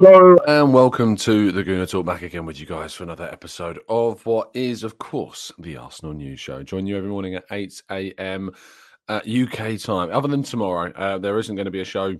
Hello 0.00 0.36
and 0.46 0.72
welcome 0.72 1.16
to 1.16 1.50
the 1.50 1.64
Gooner 1.64 1.90
Talk 1.90 2.06
back 2.06 2.22
again 2.22 2.46
with 2.46 2.60
you 2.60 2.66
guys 2.66 2.94
for 2.94 3.02
another 3.02 3.28
episode 3.32 3.80
of 3.88 4.24
what 4.26 4.48
is, 4.54 4.84
of 4.84 4.96
course, 4.98 5.50
the 5.58 5.76
Arsenal 5.76 6.14
News 6.14 6.38
Show. 6.38 6.62
Join 6.62 6.86
you 6.86 6.96
every 6.96 7.10
morning 7.10 7.34
at 7.34 7.44
8 7.50 7.82
a.m. 7.90 8.52
UK 9.08 9.76
time. 9.76 10.12
Other 10.12 10.28
than 10.28 10.44
tomorrow, 10.44 10.92
uh, 10.92 11.18
there 11.18 11.36
isn't 11.40 11.56
going 11.56 11.64
to 11.64 11.72
be 11.72 11.80
a 11.80 11.84
show 11.84 12.14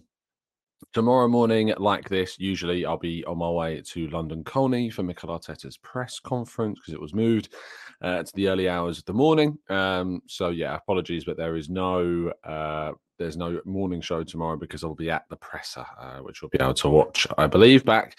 tomorrow 0.92 1.28
morning 1.28 1.72
like 1.78 2.08
this. 2.08 2.36
Usually, 2.40 2.84
I'll 2.84 2.98
be 2.98 3.24
on 3.26 3.38
my 3.38 3.48
way 3.48 3.80
to 3.92 4.08
London 4.08 4.42
Colney 4.42 4.90
for 4.90 5.04
Mikel 5.04 5.28
Arteta's 5.28 5.76
press 5.76 6.18
conference 6.18 6.80
because 6.80 6.94
it 6.94 7.00
was 7.00 7.14
moved 7.14 7.54
uh, 8.02 8.24
to 8.24 8.32
the 8.34 8.48
early 8.48 8.68
hours 8.68 8.98
of 8.98 9.04
the 9.04 9.14
morning. 9.14 9.56
Um, 9.68 10.20
so 10.26 10.48
yeah, 10.48 10.74
apologies, 10.74 11.24
but 11.24 11.36
there 11.36 11.54
is 11.54 11.68
no 11.68 12.32
uh, 12.42 12.90
there's 13.18 13.36
no 13.36 13.60
morning 13.64 14.00
show 14.00 14.22
tomorrow 14.24 14.56
because 14.56 14.84
I'll 14.84 14.94
be 14.94 15.10
at 15.10 15.28
the 15.28 15.36
presser, 15.36 15.84
uh, 16.00 16.18
which 16.18 16.40
we'll 16.40 16.48
be 16.48 16.58
able 16.60 16.74
to 16.74 16.88
watch, 16.88 17.26
I 17.36 17.46
believe, 17.46 17.84
back. 17.84 18.18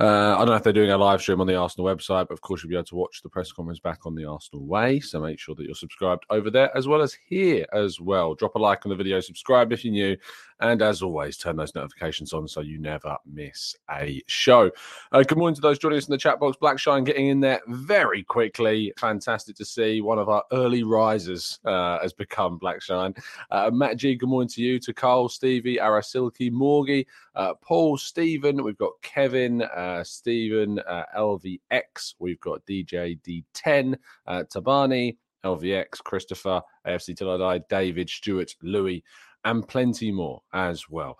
Uh, 0.00 0.34
I 0.34 0.38
don't 0.38 0.48
know 0.48 0.54
if 0.54 0.62
they're 0.62 0.72
doing 0.72 0.90
a 0.90 0.98
live 0.98 1.20
stream 1.20 1.40
on 1.40 1.46
the 1.46 1.56
Arsenal 1.56 1.86
website, 1.86 2.28
but 2.28 2.32
of 2.32 2.40
course, 2.40 2.62
you'll 2.62 2.70
be 2.70 2.76
able 2.76 2.84
to 2.84 2.96
watch 2.96 3.22
the 3.22 3.28
press 3.28 3.52
conference 3.52 3.80
back 3.80 4.06
on 4.06 4.14
the 4.14 4.24
Arsenal 4.24 4.64
way. 4.64 5.00
So 5.00 5.20
make 5.20 5.38
sure 5.38 5.54
that 5.54 5.64
you're 5.64 5.74
subscribed 5.74 6.24
over 6.30 6.50
there 6.50 6.76
as 6.76 6.88
well 6.88 7.02
as 7.02 7.16
here 7.28 7.66
as 7.72 8.00
well. 8.00 8.34
Drop 8.34 8.54
a 8.56 8.58
like 8.58 8.84
on 8.86 8.90
the 8.90 8.96
video, 8.96 9.20
subscribe 9.20 9.72
if 9.72 9.84
you're 9.84 9.92
new, 9.92 10.16
and 10.60 10.82
as 10.82 11.02
always, 11.02 11.36
turn 11.36 11.56
those 11.56 11.74
notifications 11.74 12.32
on 12.32 12.48
so 12.48 12.60
you 12.60 12.78
never 12.78 13.16
miss 13.26 13.76
a 13.90 14.22
show. 14.26 14.70
Uh, 15.12 15.22
good 15.22 15.38
morning 15.38 15.54
to 15.54 15.60
those 15.60 15.78
joining 15.78 15.98
us 15.98 16.06
in 16.06 16.12
the 16.12 16.18
chat 16.18 16.40
box. 16.40 16.56
Blackshine 16.60 17.04
getting 17.04 17.28
in 17.28 17.40
there 17.40 17.60
very 17.68 18.22
quickly. 18.22 18.92
Fantastic 18.98 19.56
to 19.56 19.64
see 19.64 20.00
one 20.00 20.18
of 20.18 20.28
our 20.28 20.44
early 20.52 20.82
risers 20.82 21.60
uh, 21.64 21.98
has 22.00 22.12
become 22.12 22.58
Blackshine. 22.58 23.16
Uh, 23.50 23.70
Matt 23.72 23.96
G, 23.96 24.14
good 24.14 24.28
morning 24.28 24.48
to 24.48 24.62
you, 24.62 24.78
to 24.80 24.92
Carl, 24.92 25.28
Stevie, 25.28 25.76
Arasilki, 25.76 26.50
Morgie, 26.50 27.06
uh, 27.34 27.54
Paul, 27.60 27.96
Stephen. 27.96 28.62
We've 28.62 28.78
got 28.78 28.92
Kevin, 29.02 29.62
uh, 29.84 30.02
Stephen, 30.02 30.78
uh, 30.78 31.04
LVX. 31.16 32.14
We've 32.18 32.40
got 32.40 32.64
DJ 32.66 33.20
D10, 33.20 33.96
uh, 34.26 34.44
Tabani, 34.52 35.16
LVX, 35.44 36.02
Christopher, 36.02 36.62
AFC 36.86 37.16
Till 37.16 37.30
I 37.30 37.58
Die, 37.58 37.64
David, 37.68 38.08
Stewart, 38.08 38.54
Louis, 38.62 39.04
and 39.44 39.66
plenty 39.68 40.10
more 40.10 40.42
as 40.52 40.88
well. 40.88 41.18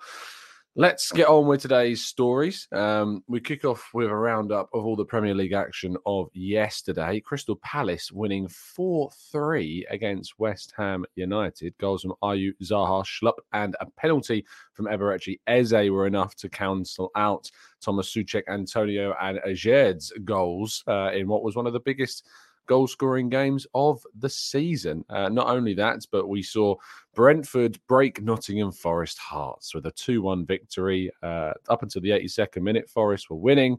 Let's 0.77 1.13
get 1.13 1.29
on 1.29 1.47
with 1.47 1.63
today's 1.63 2.05
stories. 2.05 2.67
Um, 2.73 3.23
we 3.29 3.39
kick 3.39 3.65
off 3.65 3.91
with 3.95 4.09
a 4.09 4.15
roundup 4.15 4.69
of 4.75 4.85
all 4.85 4.97
the 4.97 5.05
Premier 5.05 5.33
League 5.33 5.53
action 5.53 5.97
of 6.05 6.31
yesterday. 6.35 7.21
Crystal 7.21 7.55
Palace 7.63 8.11
winning 8.11 8.49
4 8.49 9.09
3 9.31 9.87
against 9.89 10.37
West 10.41 10.75
Ham 10.77 11.05
United. 11.15 11.79
Goals 11.79 12.03
from 12.03 12.15
Ayew, 12.25 12.55
Zaha, 12.61 13.05
Schlupp, 13.05 13.39
and 13.53 13.77
a 13.79 13.87
penalty 13.93 14.45
from 14.73 14.87
Eberechi 14.87 15.39
Eze 15.47 15.91
were 15.91 16.09
enough 16.09 16.35
to 16.35 16.49
cancel 16.49 17.13
out 17.15 17.49
Thomas 17.81 18.13
Soucek, 18.13 18.43
Antonio, 18.49 19.15
and 19.21 19.39
Aguerd's 19.47 20.13
goals 20.25 20.83
uh, 20.89 21.13
in 21.15 21.29
what 21.29 21.45
was 21.45 21.55
one 21.55 21.69
of 21.69 21.73
the 21.73 21.79
biggest 21.79 22.27
goal 22.67 22.87
scoring 22.87 23.29
games 23.29 23.67
of 23.75 24.03
the 24.19 24.29
season. 24.29 25.05
Uh, 25.09 25.29
not 25.29 25.49
only 25.49 25.75
that, 25.75 26.07
but 26.11 26.29
we 26.29 26.43
saw 26.43 26.75
Brentford 27.15 27.79
break 27.87 28.23
Nottingham 28.23 28.73
Forest 28.73 29.19
hearts 29.19 29.75
with 29.75 29.87
a 29.87 29.91
2 29.93 30.23
1 30.23 30.47
victory. 30.47 31.11
Uh, 31.23 31.53
up 31.69 31.83
until 31.83 32.03
the 32.03 32.11
82nd 32.11 32.63
minute, 32.63 32.89
Forest 32.89 33.31
were 33.31 33.37
winning. 33.37 33.79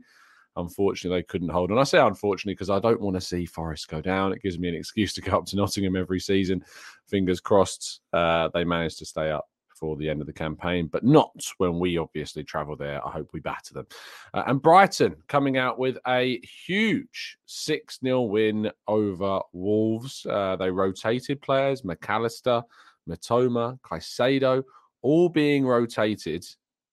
Unfortunately, 0.57 1.19
they 1.19 1.23
couldn't 1.23 1.49
hold 1.49 1.71
on. 1.71 1.77
I 1.77 1.83
say 1.83 1.99
unfortunately 1.99 2.53
because 2.53 2.69
I 2.69 2.79
don't 2.79 3.01
want 3.01 3.15
to 3.15 3.21
see 3.21 3.45
Forest 3.45 3.89
go 3.89 3.99
down. 3.99 4.31
It 4.31 4.41
gives 4.41 4.57
me 4.57 4.69
an 4.69 4.75
excuse 4.75 5.13
to 5.15 5.21
go 5.21 5.37
up 5.37 5.45
to 5.47 5.55
Nottingham 5.57 5.95
every 5.95 6.19
season. 6.19 6.63
Fingers 7.07 7.41
crossed 7.41 8.01
uh, 8.13 8.49
they 8.53 8.63
managed 8.63 8.99
to 8.99 9.05
stay 9.05 9.31
up 9.31 9.49
before 9.75 9.97
the 9.97 10.09
end 10.09 10.21
of 10.21 10.27
the 10.27 10.33
campaign, 10.33 10.87
but 10.87 11.03
not 11.03 11.45
when 11.57 11.79
we 11.79 11.97
obviously 11.97 12.43
travel 12.43 12.75
there. 12.77 13.05
I 13.05 13.11
hope 13.11 13.29
we 13.33 13.41
batter 13.41 13.73
them. 13.73 13.87
Uh, 14.33 14.43
and 14.47 14.61
Brighton 14.61 15.15
coming 15.27 15.57
out 15.57 15.77
with 15.77 15.97
a 16.07 16.39
huge 16.65 17.37
6 17.45 17.99
0 18.01 18.21
win 18.21 18.71
over 18.87 19.41
Wolves. 19.51 20.25
Uh, 20.25 20.55
they 20.55 20.71
rotated 20.71 21.41
players, 21.41 21.81
McAllister, 21.81 22.63
Mitoma, 23.07 23.77
Caicedo, 23.81 24.63
all 25.01 25.27
being 25.27 25.65
rotated. 25.65 26.45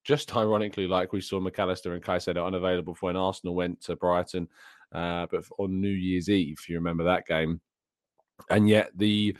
Just 0.04 0.34
ironically, 0.36 0.88
like 0.88 1.12
we 1.12 1.20
saw 1.20 1.38
Mac 1.38 1.58
Allister 1.60 1.94
and 1.94 2.02
Caicedo 2.02 2.44
unavailable 2.44 2.94
for 2.94 3.06
when 3.06 3.16
Arsenal 3.16 3.54
went 3.54 3.80
to 3.82 3.94
Brighton, 3.94 4.48
uh, 4.92 5.26
but 5.30 5.44
on 5.58 5.80
New 5.80 5.88
Year's 5.88 6.28
Eve, 6.28 6.58
if 6.60 6.68
you 6.68 6.74
remember 6.76 7.04
that 7.04 7.26
game. 7.26 7.60
And 8.50 8.68
yet 8.68 8.90
the 8.96 9.36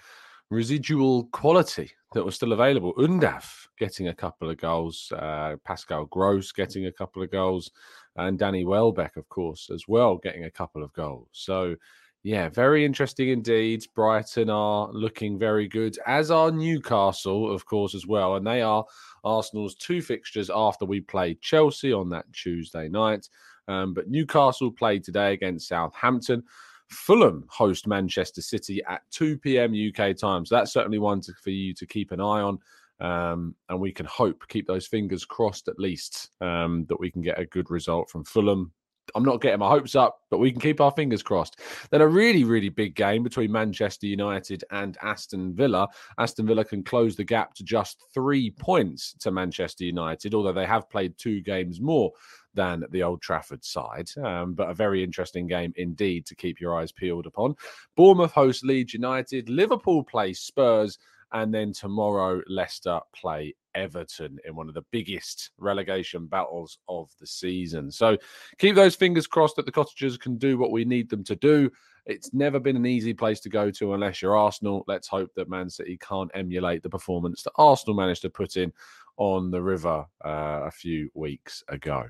residual 0.53 1.25
quality 1.33 1.91
that 2.13 2.25
was 2.25 2.35
still 2.35 2.53
available. 2.53 2.93
Undav 2.95 3.45
getting 3.79 4.09
a 4.09 4.15
couple 4.15 4.51
of 4.51 4.59
goals, 4.59 5.11
uh, 5.17 5.57
Pascal 5.65 6.05
Gross 6.07 6.53
getting 6.53 6.87
a 6.87 6.93
couple 6.93 7.23
of 7.23 7.31
goals, 7.31 7.71
and 8.17 8.39
Danny 8.39 8.65
Welbeck, 8.65 9.17
of 9.17 9.29
course, 9.29 9.71
as 9.73 9.89
well, 9.89 10.19
getting 10.19 10.45
a 10.45 10.51
couple 10.51 10.83
of 10.83 10.93
goals. 10.93 11.29
So, 11.33 11.75
yeah, 12.23 12.51
very 12.51 12.85
interesting 12.85 13.31
indeed. 13.31 13.85
Brighton 13.95 14.51
are 14.51 14.91
looking 14.93 15.39
very 15.39 15.67
good, 15.67 15.99
as 16.07 16.31
are 16.31 16.53
Newcastle, 16.53 17.53
of 17.53 17.65
course, 17.65 17.95
as 17.95 18.07
well. 18.07 18.37
And 18.37 18.47
they 18.47 18.61
are 18.61 18.85
Arsenal's 19.25 19.75
two 19.75 20.03
fixtures 20.03 20.51
after 20.55 20.85
we 20.85 21.01
played 21.01 21.41
Chelsea 21.41 21.93
on 21.93 22.11
that 22.11 22.31
Tuesday 22.33 22.89
night. 22.89 23.29
Um, 23.69 23.95
but 23.95 24.11
Newcastle 24.11 24.71
played 24.71 25.03
today 25.03 25.33
against 25.33 25.69
Southampton. 25.69 26.45
Fulham 26.93 27.45
host 27.49 27.87
Manchester 27.87 28.43
City 28.43 28.83
at 28.89 29.03
2 29.11 29.39
p.m. 29.39 29.73
UK 29.73 30.17
time. 30.17 30.45
So 30.47 30.55
that's 30.55 30.73
certainly 30.73 30.99
one 30.99 31.21
to, 31.23 31.33
for 31.43 31.51
you 31.51 31.75
to 31.75 31.87
keep 31.87 32.13
an 32.13 32.21
eye 32.21 32.41
on. 32.41 32.59
Um, 33.01 33.57
and 33.69 33.81
we 33.81 33.91
can 33.93 34.07
hope, 34.07 34.45
keep 34.49 34.67
those 34.67 34.87
fingers 34.87 35.25
crossed 35.25 35.69
at 35.69 35.79
least, 35.79 36.31
um, 36.41 36.87
that 36.89 37.01
we 37.01 37.11
can 37.11 37.23
get 37.23 37.41
a 37.41 37.47
good 37.47 37.71
result 37.71 38.09
from 38.09 38.25
Fulham. 38.25 38.73
I'm 39.15 39.25
not 39.25 39.41
getting 39.41 39.59
my 39.59 39.69
hopes 39.69 39.95
up, 39.95 40.21
but 40.31 40.39
we 40.39 40.51
can 40.51 40.61
keep 40.61 40.81
our 40.81 40.91
fingers 40.91 41.23
crossed. 41.23 41.61
Then 41.91 42.01
a 42.01 42.07
really, 42.07 42.45
really 42.45 42.69
big 42.69 42.95
game 42.95 43.23
between 43.23 43.53
Manchester 43.53 44.07
United 44.07 44.65
and 44.71 44.97
Aston 45.03 45.55
Villa. 45.55 45.89
Aston 46.19 46.47
Villa 46.47 46.65
can 46.65 46.83
close 46.83 47.17
the 47.17 47.25
gap 47.25 47.55
to 47.55 47.65
just 47.65 48.03
three 48.15 48.51
points 48.51 49.15
to 49.21 49.31
Manchester 49.31 49.85
United, 49.85 50.35
although 50.35 50.53
they 50.53 50.67
have 50.67 50.89
played 50.89 51.17
two 51.19 51.41
games 51.41 51.81
more 51.81 52.13
than 52.55 52.85
the 52.91 53.03
Old 53.03 53.23
Trafford 53.23 53.65
side. 53.65 54.09
Um, 54.23 54.55
but 54.55 54.71
a 54.71 54.75
very 54.75 55.03
interesting 55.03 55.47
game 55.47 55.73
indeed 55.77 56.27
to 56.27 56.35
keep 56.35 56.61
your 56.61 56.79
eyes 56.79 56.93
peeled 56.93 57.27
upon. 57.27 57.55
Bournemouth 57.97 58.33
host 58.33 58.65
Leeds 58.65 58.95
United, 58.95 59.49
Liverpool 59.49 60.05
play 60.05 60.33
Spurs, 60.33 60.99
and 61.33 61.53
then 61.53 61.73
tomorrow 61.73 62.41
Leicester 62.47 63.01
play 63.15 63.55
Everton 63.75 64.39
in 64.45 64.55
one 64.55 64.69
of 64.69 64.75
the 64.75 64.85
biggest 64.91 65.51
relegation 65.59 66.27
battles 66.27 66.79
of 66.89 67.11
the 67.19 67.27
season. 67.27 67.91
So 67.91 68.17
keep 68.59 68.75
those 68.75 68.95
fingers 68.95 69.27
crossed 69.27 69.57
that 69.57 69.67
the 69.67 69.73
Cottagers 69.73 70.19
can 70.19 70.37
do 70.37 70.59
what 70.59 70.71
we 70.71 70.85
need 70.85 71.09
them 71.09 71.25
to 71.25 71.37
do. 71.37 71.71
It's 72.05 72.35
never 72.35 72.59
been 72.59 72.77
an 72.77 72.87
easy 72.87 73.15
place 73.15 73.41
to 73.41 73.49
go 73.49 73.71
to 73.71 73.95
unless 73.95 74.21
you're 74.21 74.37
Arsenal. 74.37 74.85
Let's 74.87 75.09
hope 75.09 75.31
that 75.37 75.49
Man 75.49 75.71
City 75.71 75.97
can't 75.99 76.31
emulate 76.35 76.83
the 76.83 76.91
performance 76.91 77.43
that 77.45 77.53
Arsenal 77.57 77.97
managed 77.97 78.23
to 78.23 78.31
put 78.31 78.57
in 78.57 78.73
on 79.17 79.51
the 79.51 79.63
river 79.63 80.05
uh, 80.25 80.63
a 80.65 80.71
few 80.71 81.11
weeks 81.15 81.63
ago. 81.69 82.09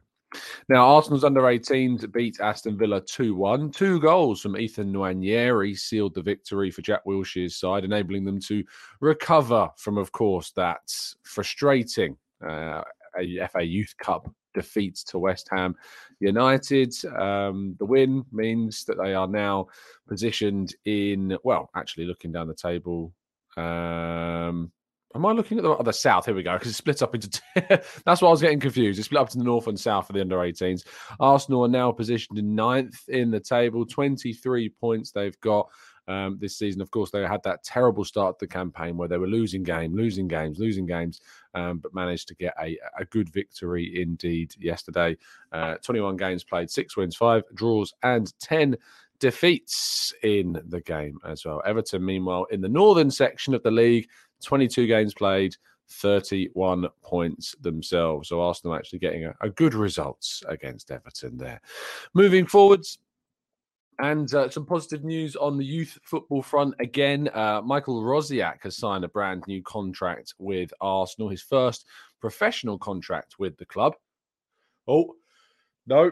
Now, 0.68 0.86
Arsenal's 0.86 1.24
under 1.24 1.42
18s 1.42 2.10
beat 2.12 2.40
Aston 2.40 2.78
Villa 2.78 3.00
2 3.00 3.34
1. 3.34 3.70
Two 3.72 4.00
goals 4.00 4.40
from 4.40 4.56
Ethan 4.56 4.92
Nwaneri 4.92 5.76
sealed 5.76 6.14
the 6.14 6.22
victory 6.22 6.70
for 6.70 6.82
Jack 6.82 7.04
Wilshere's 7.04 7.56
side, 7.56 7.84
enabling 7.84 8.24
them 8.24 8.40
to 8.40 8.62
recover 9.00 9.70
from, 9.76 9.98
of 9.98 10.12
course, 10.12 10.52
that 10.52 10.92
frustrating 11.24 12.16
uh, 12.46 12.82
FA 13.50 13.62
Youth 13.62 13.94
Cup 13.98 14.30
defeat 14.54 14.96
to 15.06 15.18
West 15.18 15.48
Ham 15.50 15.74
United. 16.20 16.94
Um, 17.16 17.74
the 17.78 17.86
win 17.86 18.24
means 18.32 18.84
that 18.84 18.98
they 19.02 19.14
are 19.14 19.28
now 19.28 19.66
positioned 20.06 20.74
in, 20.84 21.36
well, 21.42 21.70
actually 21.74 22.04
looking 22.06 22.32
down 22.32 22.48
the 22.48 22.54
table. 22.54 23.12
Um, 23.56 24.70
Am 25.14 25.26
I 25.26 25.32
looking 25.32 25.58
at 25.58 25.64
the, 25.64 25.76
the 25.76 25.92
south? 25.92 26.26
Here 26.26 26.34
we 26.34 26.42
go, 26.42 26.54
because 26.54 26.68
it's 26.68 26.78
split 26.78 27.02
up 27.02 27.14
into. 27.14 27.28
Two. 27.40 27.40
That's 28.04 28.22
why 28.22 28.28
I 28.28 28.30
was 28.30 28.40
getting 28.40 28.60
confused. 28.60 28.98
It's 28.98 29.06
split 29.06 29.20
up 29.20 29.28
to 29.30 29.38
the 29.38 29.44
north 29.44 29.66
and 29.66 29.78
south 29.78 30.06
for 30.06 30.12
the 30.12 30.20
under 30.20 30.38
18s. 30.38 30.84
Arsenal 31.20 31.64
are 31.64 31.68
now 31.68 31.92
positioned 31.92 32.38
in 32.38 32.54
ninth 32.54 33.08
in 33.08 33.30
the 33.30 33.40
table, 33.40 33.84
23 33.84 34.68
points 34.70 35.10
they've 35.10 35.38
got 35.40 35.68
um, 36.08 36.38
this 36.40 36.56
season. 36.56 36.80
Of 36.80 36.90
course, 36.90 37.10
they 37.10 37.22
had 37.22 37.42
that 37.44 37.62
terrible 37.62 38.04
start 38.04 38.38
to 38.38 38.46
the 38.46 38.52
campaign 38.52 38.96
where 38.96 39.08
they 39.08 39.18
were 39.18 39.28
losing 39.28 39.62
game, 39.62 39.94
losing 39.94 40.28
games, 40.28 40.58
losing 40.58 40.86
games, 40.86 41.20
um, 41.54 41.78
but 41.78 41.94
managed 41.94 42.28
to 42.28 42.34
get 42.34 42.54
a, 42.60 42.78
a 42.98 43.04
good 43.06 43.28
victory 43.28 44.00
indeed 44.00 44.54
yesterday. 44.58 45.16
Uh, 45.52 45.74
21 45.76 46.16
games 46.16 46.44
played, 46.44 46.70
six 46.70 46.96
wins, 46.96 47.16
five 47.16 47.44
draws, 47.54 47.92
and 48.02 48.32
10 48.40 48.76
defeats 49.18 50.12
in 50.24 50.60
the 50.66 50.80
game 50.80 51.18
as 51.24 51.44
well. 51.44 51.62
Everton, 51.64 52.04
meanwhile, 52.04 52.44
in 52.50 52.60
the 52.60 52.68
northern 52.68 53.10
section 53.10 53.54
of 53.54 53.62
the 53.62 53.70
league, 53.70 54.08
22 54.42 54.86
games 54.86 55.14
played, 55.14 55.56
31 55.88 56.88
points 57.02 57.54
themselves. 57.60 58.28
So 58.28 58.40
Arsenal 58.40 58.74
actually 58.74 59.00
getting 59.00 59.26
a, 59.26 59.34
a 59.40 59.50
good 59.50 59.74
results 59.74 60.42
against 60.48 60.90
Everton 60.90 61.36
there. 61.36 61.60
Moving 62.14 62.46
forwards, 62.46 62.98
and 63.98 64.32
uh, 64.34 64.48
some 64.48 64.66
positive 64.66 65.04
news 65.04 65.36
on 65.36 65.56
the 65.56 65.64
youth 65.64 65.98
football 66.02 66.42
front 66.42 66.74
again. 66.80 67.28
Uh, 67.32 67.60
Michael 67.64 68.02
Rosiak 68.02 68.62
has 68.62 68.76
signed 68.76 69.04
a 69.04 69.08
brand 69.08 69.44
new 69.46 69.62
contract 69.62 70.34
with 70.38 70.72
Arsenal, 70.80 71.28
his 71.28 71.42
first 71.42 71.86
professional 72.20 72.78
contract 72.78 73.38
with 73.38 73.56
the 73.58 73.66
club. 73.66 73.94
Oh, 74.88 75.14
no, 75.86 76.10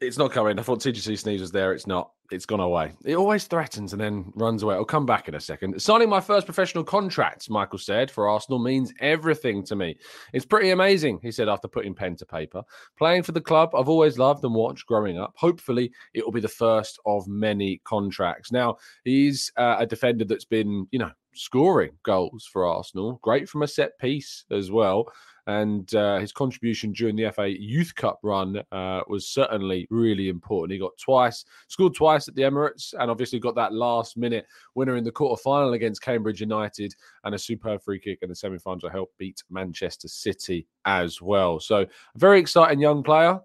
it's 0.00 0.18
not 0.18 0.30
coming. 0.30 0.58
I 0.58 0.62
thought 0.62 0.80
TGT 0.80 1.18
Sneeze 1.18 1.40
was 1.40 1.52
there. 1.52 1.72
It's 1.72 1.86
not. 1.86 2.10
It's 2.30 2.44
gone 2.44 2.60
away. 2.60 2.92
It 3.04 3.14
always 3.14 3.46
threatens 3.46 3.92
and 3.92 4.02
then 4.02 4.32
runs 4.34 4.62
away. 4.62 4.74
I'll 4.74 4.84
come 4.84 5.06
back 5.06 5.28
in 5.28 5.36
a 5.36 5.40
second. 5.40 5.80
Signing 5.80 6.08
my 6.08 6.20
first 6.20 6.44
professional 6.44 6.82
contract, 6.82 7.48
Michael 7.48 7.78
said, 7.78 8.10
for 8.10 8.28
Arsenal 8.28 8.58
means 8.58 8.92
everything 9.00 9.64
to 9.66 9.76
me. 9.76 9.96
It's 10.32 10.44
pretty 10.44 10.70
amazing, 10.70 11.20
he 11.22 11.30
said 11.30 11.48
after 11.48 11.68
putting 11.68 11.94
pen 11.94 12.16
to 12.16 12.26
paper. 12.26 12.62
Playing 12.98 13.22
for 13.22 13.32
the 13.32 13.40
club, 13.40 13.76
I've 13.76 13.88
always 13.88 14.18
loved 14.18 14.44
and 14.44 14.54
watched 14.54 14.86
growing 14.86 15.18
up. 15.18 15.34
Hopefully, 15.36 15.92
it 16.14 16.24
will 16.24 16.32
be 16.32 16.40
the 16.40 16.48
first 16.48 16.98
of 17.06 17.28
many 17.28 17.80
contracts. 17.84 18.50
Now, 18.50 18.76
he's 19.04 19.52
uh, 19.56 19.76
a 19.78 19.86
defender 19.86 20.24
that's 20.24 20.44
been, 20.44 20.88
you 20.90 20.98
know, 20.98 21.12
scoring 21.36 21.92
goals 22.02 22.48
for 22.50 22.66
Arsenal. 22.66 23.18
Great 23.22 23.48
from 23.48 23.62
a 23.62 23.68
set 23.68 23.98
piece 23.98 24.44
as 24.50 24.70
well 24.70 25.12
and 25.46 25.94
uh, 25.94 26.18
his 26.18 26.32
contribution 26.32 26.92
during 26.92 27.14
the 27.14 27.30
FA 27.30 27.48
Youth 27.48 27.94
Cup 27.94 28.18
run 28.22 28.62
uh, 28.72 29.02
was 29.08 29.28
certainly 29.28 29.86
really 29.90 30.28
important. 30.28 30.72
He 30.72 30.78
got 30.78 30.98
twice, 30.98 31.44
scored 31.68 31.94
twice 31.94 32.26
at 32.26 32.34
the 32.34 32.42
Emirates, 32.42 32.94
and 32.98 33.10
obviously 33.10 33.38
got 33.38 33.54
that 33.54 33.72
last 33.72 34.16
minute 34.16 34.46
winner 34.74 34.96
in 34.96 35.04
the 35.04 35.12
quarter 35.12 35.40
final 35.40 35.74
against 35.74 36.02
Cambridge 36.02 36.40
United, 36.40 36.94
and 37.24 37.34
a 37.34 37.38
superb 37.38 37.82
free 37.82 38.00
kick 38.00 38.18
in 38.22 38.28
the 38.28 38.34
semi 38.34 38.58
final 38.58 38.80
to 38.80 38.90
help 38.90 39.12
beat 39.18 39.42
Manchester 39.48 40.08
City 40.08 40.66
as 40.84 41.22
well. 41.22 41.60
So, 41.60 41.82
a 41.82 41.88
very 42.16 42.40
exciting 42.40 42.80
young 42.80 43.04
player 43.04 43.40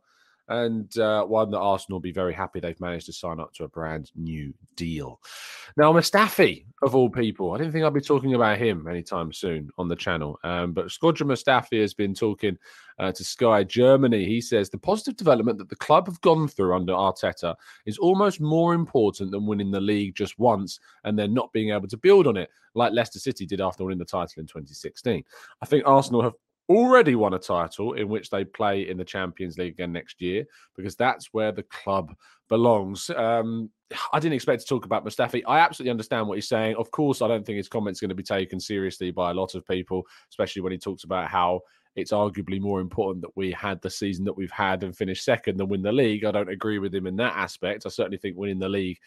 and 0.51 0.97
uh, 0.97 1.23
one 1.23 1.49
that 1.51 1.59
Arsenal 1.59 1.95
will 1.95 2.01
be 2.01 2.11
very 2.11 2.33
happy 2.33 2.59
they've 2.59 2.79
managed 2.79 3.05
to 3.05 3.13
sign 3.13 3.39
up 3.39 3.53
to 3.53 3.63
a 3.63 3.69
brand 3.69 4.11
new 4.15 4.53
deal. 4.75 5.21
Now, 5.77 5.93
Mustafi, 5.93 6.65
of 6.81 6.93
all 6.93 7.09
people, 7.09 7.53
I 7.53 7.57
didn't 7.57 7.71
think 7.71 7.85
I'd 7.85 7.93
be 7.93 8.01
talking 8.01 8.33
about 8.33 8.57
him 8.57 8.85
anytime 8.87 9.31
soon 9.31 9.69
on 9.77 9.87
the 9.87 9.95
channel, 9.95 10.37
um, 10.43 10.73
but 10.73 10.87
Shkodran 10.87 11.27
Mustafi 11.27 11.79
has 11.79 11.93
been 11.93 12.13
talking 12.13 12.57
uh, 12.99 13.13
to 13.13 13.23
Sky 13.23 13.63
Germany. 13.63 14.25
He 14.25 14.41
says 14.41 14.69
the 14.69 14.77
positive 14.77 15.15
development 15.15 15.57
that 15.57 15.69
the 15.69 15.75
club 15.77 16.07
have 16.07 16.19
gone 16.21 16.49
through 16.49 16.75
under 16.75 16.93
Arteta 16.93 17.55
is 17.85 17.97
almost 17.97 18.41
more 18.41 18.73
important 18.73 19.31
than 19.31 19.47
winning 19.47 19.71
the 19.71 19.79
league 19.79 20.15
just 20.15 20.37
once 20.37 20.79
and 21.05 21.17
then 21.17 21.33
not 21.33 21.53
being 21.53 21.71
able 21.71 21.87
to 21.87 21.97
build 21.97 22.27
on 22.27 22.35
it, 22.35 22.49
like 22.75 22.91
Leicester 22.91 23.19
City 23.19 23.45
did 23.45 23.61
after 23.61 23.85
winning 23.85 23.99
the 23.99 24.05
title 24.05 24.41
in 24.41 24.47
2016. 24.47 25.23
I 25.61 25.65
think 25.65 25.83
Arsenal 25.85 26.21
have 26.21 26.33
already 26.69 27.15
won 27.15 27.33
a 27.33 27.39
title 27.39 27.93
in 27.93 28.07
which 28.07 28.29
they 28.29 28.43
play 28.43 28.87
in 28.89 28.97
the 28.97 29.05
Champions 29.05 29.57
League 29.57 29.73
again 29.73 29.91
next 29.91 30.21
year 30.21 30.45
because 30.75 30.95
that's 30.95 31.27
where 31.33 31.51
the 31.51 31.63
club 31.63 32.15
belongs. 32.49 33.09
Um, 33.09 33.69
I 34.13 34.19
didn't 34.19 34.35
expect 34.35 34.61
to 34.61 34.67
talk 34.67 34.85
about 34.85 35.05
Mustafi. 35.05 35.41
I 35.47 35.59
absolutely 35.59 35.91
understand 35.91 36.27
what 36.27 36.35
he's 36.35 36.47
saying. 36.47 36.75
Of 36.75 36.91
course, 36.91 37.21
I 37.21 37.27
don't 37.27 37.45
think 37.45 37.57
his 37.57 37.67
comments 37.67 37.99
are 37.99 38.05
going 38.05 38.09
to 38.09 38.15
be 38.15 38.23
taken 38.23 38.59
seriously 38.59 39.11
by 39.11 39.31
a 39.31 39.33
lot 39.33 39.55
of 39.55 39.67
people, 39.67 40.05
especially 40.29 40.61
when 40.61 40.71
he 40.71 40.77
talks 40.77 41.03
about 41.03 41.29
how 41.29 41.61
it's 41.95 42.11
arguably 42.11 42.59
more 42.59 42.79
important 42.79 43.21
that 43.21 43.35
we 43.35 43.51
had 43.51 43.81
the 43.81 43.89
season 43.89 44.23
that 44.25 44.37
we've 44.37 44.51
had 44.51 44.83
and 44.83 44.95
finished 44.95 45.25
second 45.25 45.57
than 45.57 45.67
win 45.67 45.81
the 45.81 45.91
league. 45.91 46.23
I 46.23 46.31
don't 46.31 46.49
agree 46.49 46.79
with 46.79 46.95
him 46.95 47.05
in 47.05 47.17
that 47.17 47.35
aspect. 47.35 47.85
I 47.85 47.89
certainly 47.89 48.17
think 48.17 48.37
winning 48.37 48.59
the 48.59 48.69
league 48.69 48.99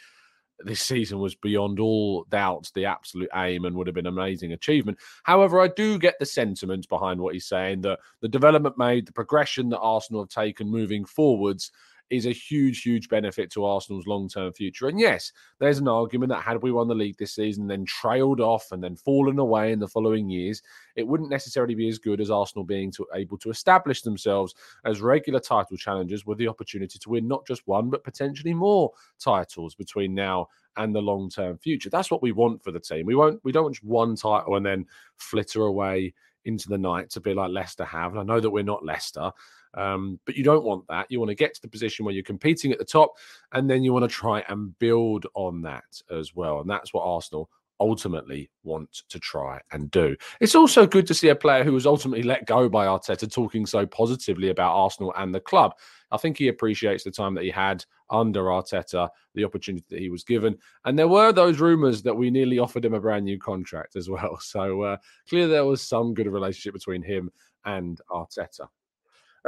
this 0.60 0.80
season 0.80 1.18
was 1.18 1.34
beyond 1.34 1.80
all 1.80 2.24
doubts 2.30 2.70
the 2.70 2.84
absolute 2.84 3.28
aim 3.34 3.64
and 3.64 3.74
would 3.76 3.86
have 3.86 3.94
been 3.94 4.06
an 4.06 4.12
amazing 4.12 4.52
achievement. 4.52 4.98
However, 5.24 5.60
I 5.60 5.68
do 5.68 5.98
get 5.98 6.14
the 6.18 6.26
sentiment 6.26 6.88
behind 6.88 7.20
what 7.20 7.34
he's 7.34 7.46
saying 7.46 7.82
that 7.82 7.98
the 8.20 8.28
development 8.28 8.78
made, 8.78 9.06
the 9.06 9.12
progression 9.12 9.68
that 9.70 9.80
Arsenal 9.80 10.22
have 10.22 10.30
taken 10.30 10.68
moving 10.68 11.04
forwards 11.04 11.70
is 12.10 12.26
a 12.26 12.32
huge, 12.32 12.82
huge 12.82 13.08
benefit 13.08 13.50
to 13.52 13.64
Arsenal's 13.64 14.06
long 14.06 14.28
term 14.28 14.52
future. 14.52 14.88
And 14.88 15.00
yes, 15.00 15.32
there's 15.58 15.78
an 15.78 15.88
argument 15.88 16.30
that 16.30 16.42
had 16.42 16.62
we 16.62 16.72
won 16.72 16.88
the 16.88 16.94
league 16.94 17.16
this 17.18 17.34
season, 17.34 17.66
then 17.66 17.84
trailed 17.84 18.40
off 18.40 18.72
and 18.72 18.82
then 18.82 18.96
fallen 18.96 19.38
away 19.38 19.72
in 19.72 19.78
the 19.78 19.88
following 19.88 20.28
years, 20.28 20.62
it 20.96 21.06
wouldn't 21.06 21.30
necessarily 21.30 21.74
be 21.74 21.88
as 21.88 21.98
good 21.98 22.20
as 22.20 22.30
Arsenal 22.30 22.64
being 22.64 22.90
to, 22.92 23.06
able 23.14 23.38
to 23.38 23.50
establish 23.50 24.02
themselves 24.02 24.54
as 24.84 25.00
regular 25.00 25.40
title 25.40 25.76
challengers 25.76 26.26
with 26.26 26.38
the 26.38 26.48
opportunity 26.48 26.98
to 26.98 27.10
win 27.10 27.26
not 27.26 27.46
just 27.46 27.66
one, 27.66 27.90
but 27.90 28.04
potentially 28.04 28.54
more 28.54 28.90
titles 29.18 29.74
between 29.74 30.14
now 30.14 30.46
and 30.76 30.94
the 30.94 31.00
long 31.00 31.30
term 31.30 31.58
future. 31.58 31.90
That's 31.90 32.10
what 32.10 32.22
we 32.22 32.32
want 32.32 32.62
for 32.62 32.72
the 32.72 32.80
team. 32.80 33.06
We 33.06 33.14
won't 33.14 33.40
we 33.44 33.52
don't 33.52 33.64
want 33.64 33.82
one 33.82 34.16
title 34.16 34.56
and 34.56 34.66
then 34.66 34.86
flitter 35.16 35.62
away 35.62 36.14
into 36.44 36.68
the 36.68 36.78
night 36.78 37.10
to 37.10 37.20
be 37.20 37.34
like 37.34 37.50
Leicester 37.50 37.84
have. 37.84 38.12
And 38.12 38.20
I 38.20 38.34
know 38.34 38.40
that 38.40 38.50
we're 38.50 38.62
not 38.62 38.84
Leicester, 38.84 39.32
um, 39.76 40.18
but 40.26 40.36
you 40.36 40.44
don't 40.44 40.64
want 40.64 40.86
that. 40.88 41.06
You 41.10 41.18
want 41.18 41.30
to 41.30 41.34
get 41.34 41.54
to 41.54 41.62
the 41.62 41.68
position 41.68 42.04
where 42.04 42.14
you're 42.14 42.24
competing 42.24 42.72
at 42.72 42.78
the 42.78 42.84
top, 42.84 43.12
and 43.52 43.68
then 43.68 43.82
you 43.82 43.92
want 43.92 44.04
to 44.04 44.14
try 44.14 44.44
and 44.48 44.78
build 44.78 45.26
on 45.34 45.62
that 45.62 45.84
as 46.10 46.34
well. 46.34 46.60
And 46.60 46.70
that's 46.70 46.92
what 46.92 47.02
Arsenal 47.02 47.50
ultimately 47.80 48.50
want 48.62 49.02
to 49.08 49.18
try 49.18 49.60
and 49.72 49.90
do. 49.90 50.16
It's 50.40 50.54
also 50.54 50.86
good 50.86 51.06
to 51.08 51.14
see 51.14 51.28
a 51.28 51.34
player 51.34 51.64
who 51.64 51.72
was 51.72 51.86
ultimately 51.86 52.22
let 52.22 52.46
go 52.46 52.68
by 52.68 52.86
Arteta 52.86 53.30
talking 53.30 53.66
so 53.66 53.84
positively 53.86 54.50
about 54.50 54.74
Arsenal 54.74 55.12
and 55.16 55.34
the 55.34 55.40
club. 55.40 55.74
I 56.10 56.16
think 56.16 56.38
he 56.38 56.48
appreciates 56.48 57.04
the 57.04 57.10
time 57.10 57.34
that 57.34 57.44
he 57.44 57.50
had 57.50 57.84
under 58.10 58.44
Arteta, 58.44 59.08
the 59.34 59.44
opportunity 59.44 59.84
that 59.90 59.98
he 59.98 60.10
was 60.10 60.22
given. 60.22 60.56
And 60.84 60.98
there 60.98 61.08
were 61.08 61.32
those 61.32 61.58
rumours 61.58 62.02
that 62.02 62.14
we 62.14 62.30
nearly 62.30 62.58
offered 62.58 62.84
him 62.84 62.94
a 62.94 63.00
brand 63.00 63.24
new 63.24 63.38
contract 63.38 63.96
as 63.96 64.08
well. 64.08 64.38
So 64.54 64.82
uh, 64.82 64.96
there 65.30 65.64
was 65.64 65.82
some 65.82 66.14
good 66.14 66.28
relationship 66.28 66.74
between 66.74 67.02
him 67.02 67.30
and 67.64 68.00
Arteta. 68.10 68.68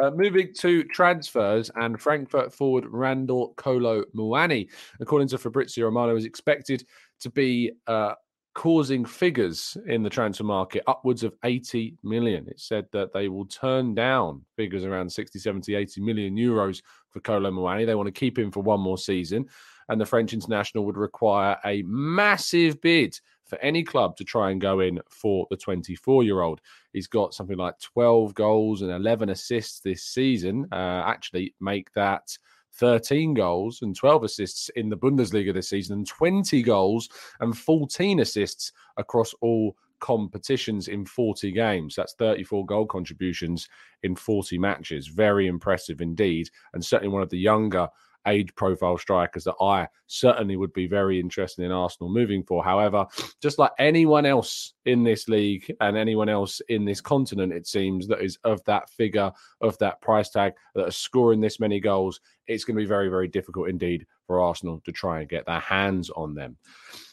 Uh, 0.03 0.11
moving 0.11 0.53
to 0.53 0.85
transfers 0.85 1.71
and 1.77 2.01
Frankfurt 2.01 2.53
forward 2.53 2.85
Randal 2.87 3.55
Kolo 3.57 4.05
Muani, 4.15 4.69
according 5.01 5.29
to 5.29 5.39
Fabrizio 5.39 5.87
Romano, 5.87 6.17
is 6.17 6.27
expected 6.27 6.85
to 7.21 7.31
be 7.31 7.73
uh, 7.87 8.13
causing 8.57 9.05
figures 9.05 9.77
in 9.87 10.03
the 10.03 10.11
transfer 10.11 10.43
market 10.43 10.83
upwards 10.87 11.23
of 11.23 11.35
80 11.45 11.97
million. 12.03 12.47
It 12.49 12.59
said 12.59 12.87
that 12.93 13.13
they 13.13 13.29
will 13.29 13.47
turn 13.47 13.95
down 13.95 14.43
figures 14.57 14.85
around 14.85 15.11
60, 15.11 15.39
70, 15.39 15.75
80 15.75 16.01
million 16.01 16.37
euros 16.37 16.83
for 17.11 17.21
Kolo 17.21 17.51
Muani. 17.51 17.85
They 17.85 17.95
want 17.95 18.07
to 18.07 18.19
keep 18.19 18.39
him 18.39 18.51
for 18.51 18.63
one 18.63 18.81
more 18.81 18.99
season. 18.99 19.47
And 19.89 20.01
the 20.01 20.07
French 20.07 20.33
international 20.33 20.85
would 20.87 20.97
require 20.97 21.59
a 21.65 21.83
massive 21.83 22.81
bid 22.81 23.21
for 23.47 23.59
any 23.59 23.83
club 23.83 24.17
to 24.17 24.25
try 24.25 24.51
and 24.51 24.61
go 24.61 24.81
in 24.81 25.01
for 25.09 25.47
the 25.51 25.57
24 25.57 26.25
year 26.25 26.41
old. 26.41 26.61
He's 26.93 27.07
got 27.07 27.35
something 27.35 27.57
like 27.57 27.79
12 27.81 28.35
goals 28.35 28.83
and 28.83 28.91
11 28.91 29.31
assists 29.31 29.81
this 29.81 30.03
season. 30.03 30.67
Uh, 30.73 31.03
actually, 31.07 31.55
make 31.61 31.93
that 31.95 32.37
13 32.75 33.35
goals 33.35 33.83
and 33.83 33.97
12 33.97 34.25
assists 34.25 34.69
in 34.71 34.89
the 34.89 34.97
Bundesliga 34.97 35.55
this 35.55 35.71
season, 35.71 35.99
and 35.99 36.07
20 36.07 36.63
goals 36.63 37.09
and 37.41 37.57
14 37.57 38.21
assists 38.21 38.73
across 38.97 39.35
all 39.41 39.77
competitions 40.01 40.89
in 40.89 41.07
40 41.07 41.53
games. 41.53 41.95
That's 41.95 42.15
34 42.15 42.67
goal 42.67 42.87
contributions 42.87 43.69
in 44.03 44.15
40 44.15 44.59
matches. 44.59 45.07
Very 45.07 45.47
impressive 45.47 46.01
indeed, 46.01 46.51
and 46.75 46.85
certainly 46.85 47.13
one 47.13 47.23
of 47.23 47.31
the 47.31 47.39
younger 47.39 47.89
age 48.27 48.55
profile 48.55 48.99
strikers 48.99 49.45
that 49.45 49.55
I 49.61 49.89
certainly 50.07 50.57
would 50.57 50.73
be 50.73 50.87
very 50.87 51.19
interested 51.21 51.65
in 51.65 51.73
Arsenal 51.73 52.11
moving 52.11 52.43
for. 52.43 52.65
However, 52.65 53.07
just 53.41 53.59
like 53.59 53.73
anyone 53.79 54.27
else 54.27 54.75
in 54.85 55.03
this 55.03 55.29
league 55.29 55.75
and 55.81 55.97
anyone 55.97 56.29
else 56.29 56.61
in 56.69 56.85
this 56.85 57.01
continent, 57.01 57.53
it 57.53 57.67
seems 57.67 58.07
that 58.09 58.21
is 58.21 58.39
of 58.45 58.63
that 58.65 58.91
figure, 58.91 59.33
of 59.61 59.77
that 59.79 60.01
price 60.01 60.31
tag, 60.31 60.55
that 60.75 60.89
are 60.89 60.93
scoring 60.93 61.41
this 61.41 61.61
many 61.61 61.81
goals, 61.81 62.21
it's 62.47 62.65
going 62.65 62.77
to 62.77 62.83
be 62.83 62.87
very, 62.87 63.09
very 63.09 63.29
difficult 63.29 63.69
indeed 63.69 64.07
for 64.27 64.41
Arsenal 64.41 64.81
to 64.85 64.93
try 64.93 65.21
and 65.21 65.29
get 65.29 65.47
their 65.47 65.61
hands 65.61 66.11
on 66.11 66.35
them. 66.35 66.57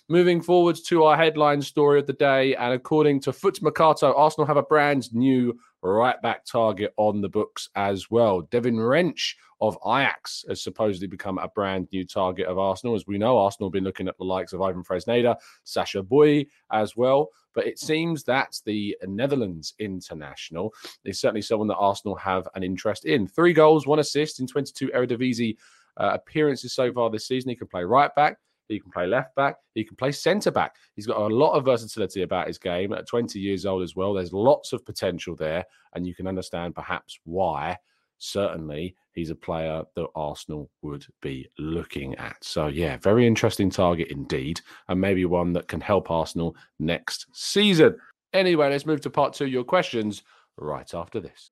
Moving 0.09 0.41
forwards 0.41 0.81
to 0.83 1.05
our 1.05 1.15
headline 1.15 1.61
story 1.61 1.99
of 1.99 2.07
the 2.07 2.13
day, 2.13 2.55
and 2.55 2.73
according 2.73 3.21
to 3.21 3.31
Foot 3.31 3.61
Mercato, 3.61 4.13
Arsenal 4.13 4.45
have 4.45 4.57
a 4.57 4.63
brand 4.63 5.13
new 5.13 5.57
right 5.83 6.21
back 6.21 6.45
target 6.45 6.93
on 6.97 7.21
the 7.21 7.29
books 7.29 7.69
as 7.75 8.09
well. 8.09 8.43
Devyne 8.43 8.77
Rensch 8.77 9.33
of 9.61 9.77
Ajax 9.85 10.45
has 10.47 10.61
supposedly 10.61 11.07
become 11.07 11.37
a 11.37 11.47
brand 11.47 11.87
new 11.91 12.05
target 12.05 12.47
of 12.47 12.57
Arsenal. 12.57 12.95
As 12.95 13.07
we 13.07 13.17
know, 13.17 13.37
Arsenal 13.37 13.69
have 13.69 13.73
been 13.73 13.83
looking 13.83 14.07
at 14.07 14.17
the 14.17 14.23
likes 14.23 14.53
of 14.53 14.61
Ivan 14.61 14.83
Fresneda, 14.83 15.35
Sacha 15.63 16.03
Boey 16.03 16.47
as 16.71 16.95
well. 16.95 17.29
But 17.53 17.67
it 17.67 17.79
seems 17.79 18.23
that 18.23 18.59
the 18.65 18.97
Netherlands 19.05 19.73
international 19.79 20.73
is 21.05 21.19
certainly 21.19 21.41
someone 21.41 21.67
that 21.67 21.75
Arsenal 21.75 22.15
have 22.15 22.47
an 22.55 22.63
interest 22.63 23.05
in. 23.05 23.27
Three 23.27 23.53
goals, 23.53 23.85
one 23.85 23.99
assist 23.99 24.39
in 24.39 24.47
22 24.47 24.87
Eredivisie 24.89 25.57
uh, 25.97 26.11
appearances 26.13 26.73
so 26.73 26.91
far 26.91 27.09
this 27.09 27.27
season. 27.27 27.49
He 27.49 27.55
can 27.55 27.67
play 27.67 27.83
right 27.83 28.13
back. 28.15 28.37
He 28.73 28.79
can 28.79 28.91
play 28.91 29.07
left 29.07 29.35
back. 29.35 29.57
He 29.75 29.83
can 29.83 29.95
play 29.95 30.11
centre 30.11 30.51
back. 30.51 30.75
He's 30.95 31.07
got 31.07 31.17
a 31.17 31.33
lot 31.33 31.53
of 31.53 31.65
versatility 31.65 32.23
about 32.23 32.47
his 32.47 32.57
game 32.57 32.93
at 32.93 33.07
20 33.07 33.39
years 33.39 33.65
old 33.65 33.83
as 33.83 33.95
well. 33.95 34.13
There's 34.13 34.33
lots 34.33 34.73
of 34.73 34.85
potential 34.85 35.35
there, 35.35 35.65
and 35.95 36.05
you 36.05 36.15
can 36.15 36.27
understand 36.27 36.75
perhaps 36.75 37.19
why. 37.23 37.77
Certainly, 38.17 38.95
he's 39.11 39.29
a 39.31 39.35
player 39.35 39.83
that 39.95 40.07
Arsenal 40.15 40.69
would 40.81 41.05
be 41.21 41.49
looking 41.57 42.15
at. 42.15 42.37
So, 42.41 42.67
yeah, 42.67 42.97
very 42.97 43.27
interesting 43.27 43.69
target 43.69 44.09
indeed, 44.09 44.61
and 44.87 44.99
maybe 44.99 45.25
one 45.25 45.53
that 45.53 45.67
can 45.67 45.81
help 45.81 46.09
Arsenal 46.09 46.55
next 46.79 47.27
season. 47.33 47.97
Anyway, 48.33 48.69
let's 48.69 48.85
move 48.85 49.01
to 49.01 49.09
part 49.09 49.33
two. 49.33 49.47
Your 49.47 49.63
questions 49.63 50.23
right 50.57 50.93
after 50.93 51.19
this. 51.19 51.51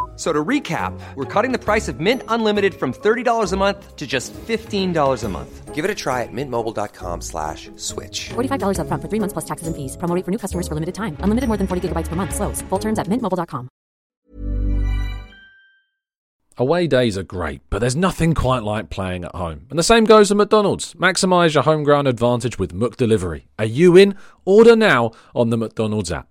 So 0.21 0.31
to 0.31 0.45
recap, 0.45 0.93
we're 1.15 1.25
cutting 1.25 1.51
the 1.51 1.57
price 1.57 1.87
of 1.87 1.99
Mint 1.99 2.21
Unlimited 2.27 2.75
from 2.75 2.93
$30 2.93 3.53
a 3.53 3.57
month 3.57 3.95
to 3.95 4.05
just 4.05 4.35
$15 4.35 5.23
a 5.23 5.29
month. 5.29 5.73
Give 5.73 5.83
it 5.83 5.89
a 5.89 5.95
try 5.95 6.21
at 6.21 6.31
mintmobile.com 6.31 7.21
slash 7.21 7.71
switch. 7.75 8.29
$45 8.29 8.81
up 8.81 8.87
front 8.87 9.01
for 9.01 9.09
three 9.09 9.19
months 9.19 9.33
plus 9.33 9.45
taxes 9.45 9.65
and 9.65 9.75
fees. 9.75 9.97
Promo 9.97 10.13
rate 10.13 10.23
for 10.23 10.29
new 10.29 10.37
customers 10.37 10.67
for 10.67 10.75
limited 10.75 10.93
time. 10.93 11.17
Unlimited 11.21 11.47
more 11.47 11.57
than 11.57 11.65
40 11.65 11.87
gigabytes 11.87 12.07
per 12.07 12.15
month. 12.15 12.35
Slows. 12.35 12.61
Full 12.69 12.77
terms 12.77 12.99
at 12.99 13.07
mintmobile.com. 13.07 13.67
Away 16.57 16.85
days 16.85 17.17
are 17.17 17.23
great, 17.23 17.61
but 17.71 17.79
there's 17.79 17.95
nothing 17.95 18.35
quite 18.35 18.61
like 18.61 18.91
playing 18.91 19.23
at 19.25 19.33
home. 19.33 19.65
And 19.71 19.79
the 19.79 19.83
same 19.83 20.03
goes 20.05 20.29
for 20.29 20.35
McDonald's. 20.35 20.93
Maximise 20.93 21.55
your 21.55 21.63
home 21.63 21.83
ground 21.83 22.07
advantage 22.07 22.59
with 22.59 22.75
McDelivery. 22.75 23.45
Are 23.57 23.65
you 23.65 23.97
in? 23.97 24.15
Order 24.45 24.75
now 24.75 25.13
on 25.33 25.49
the 25.49 25.57
McDonald's 25.57 26.11
app. 26.11 26.30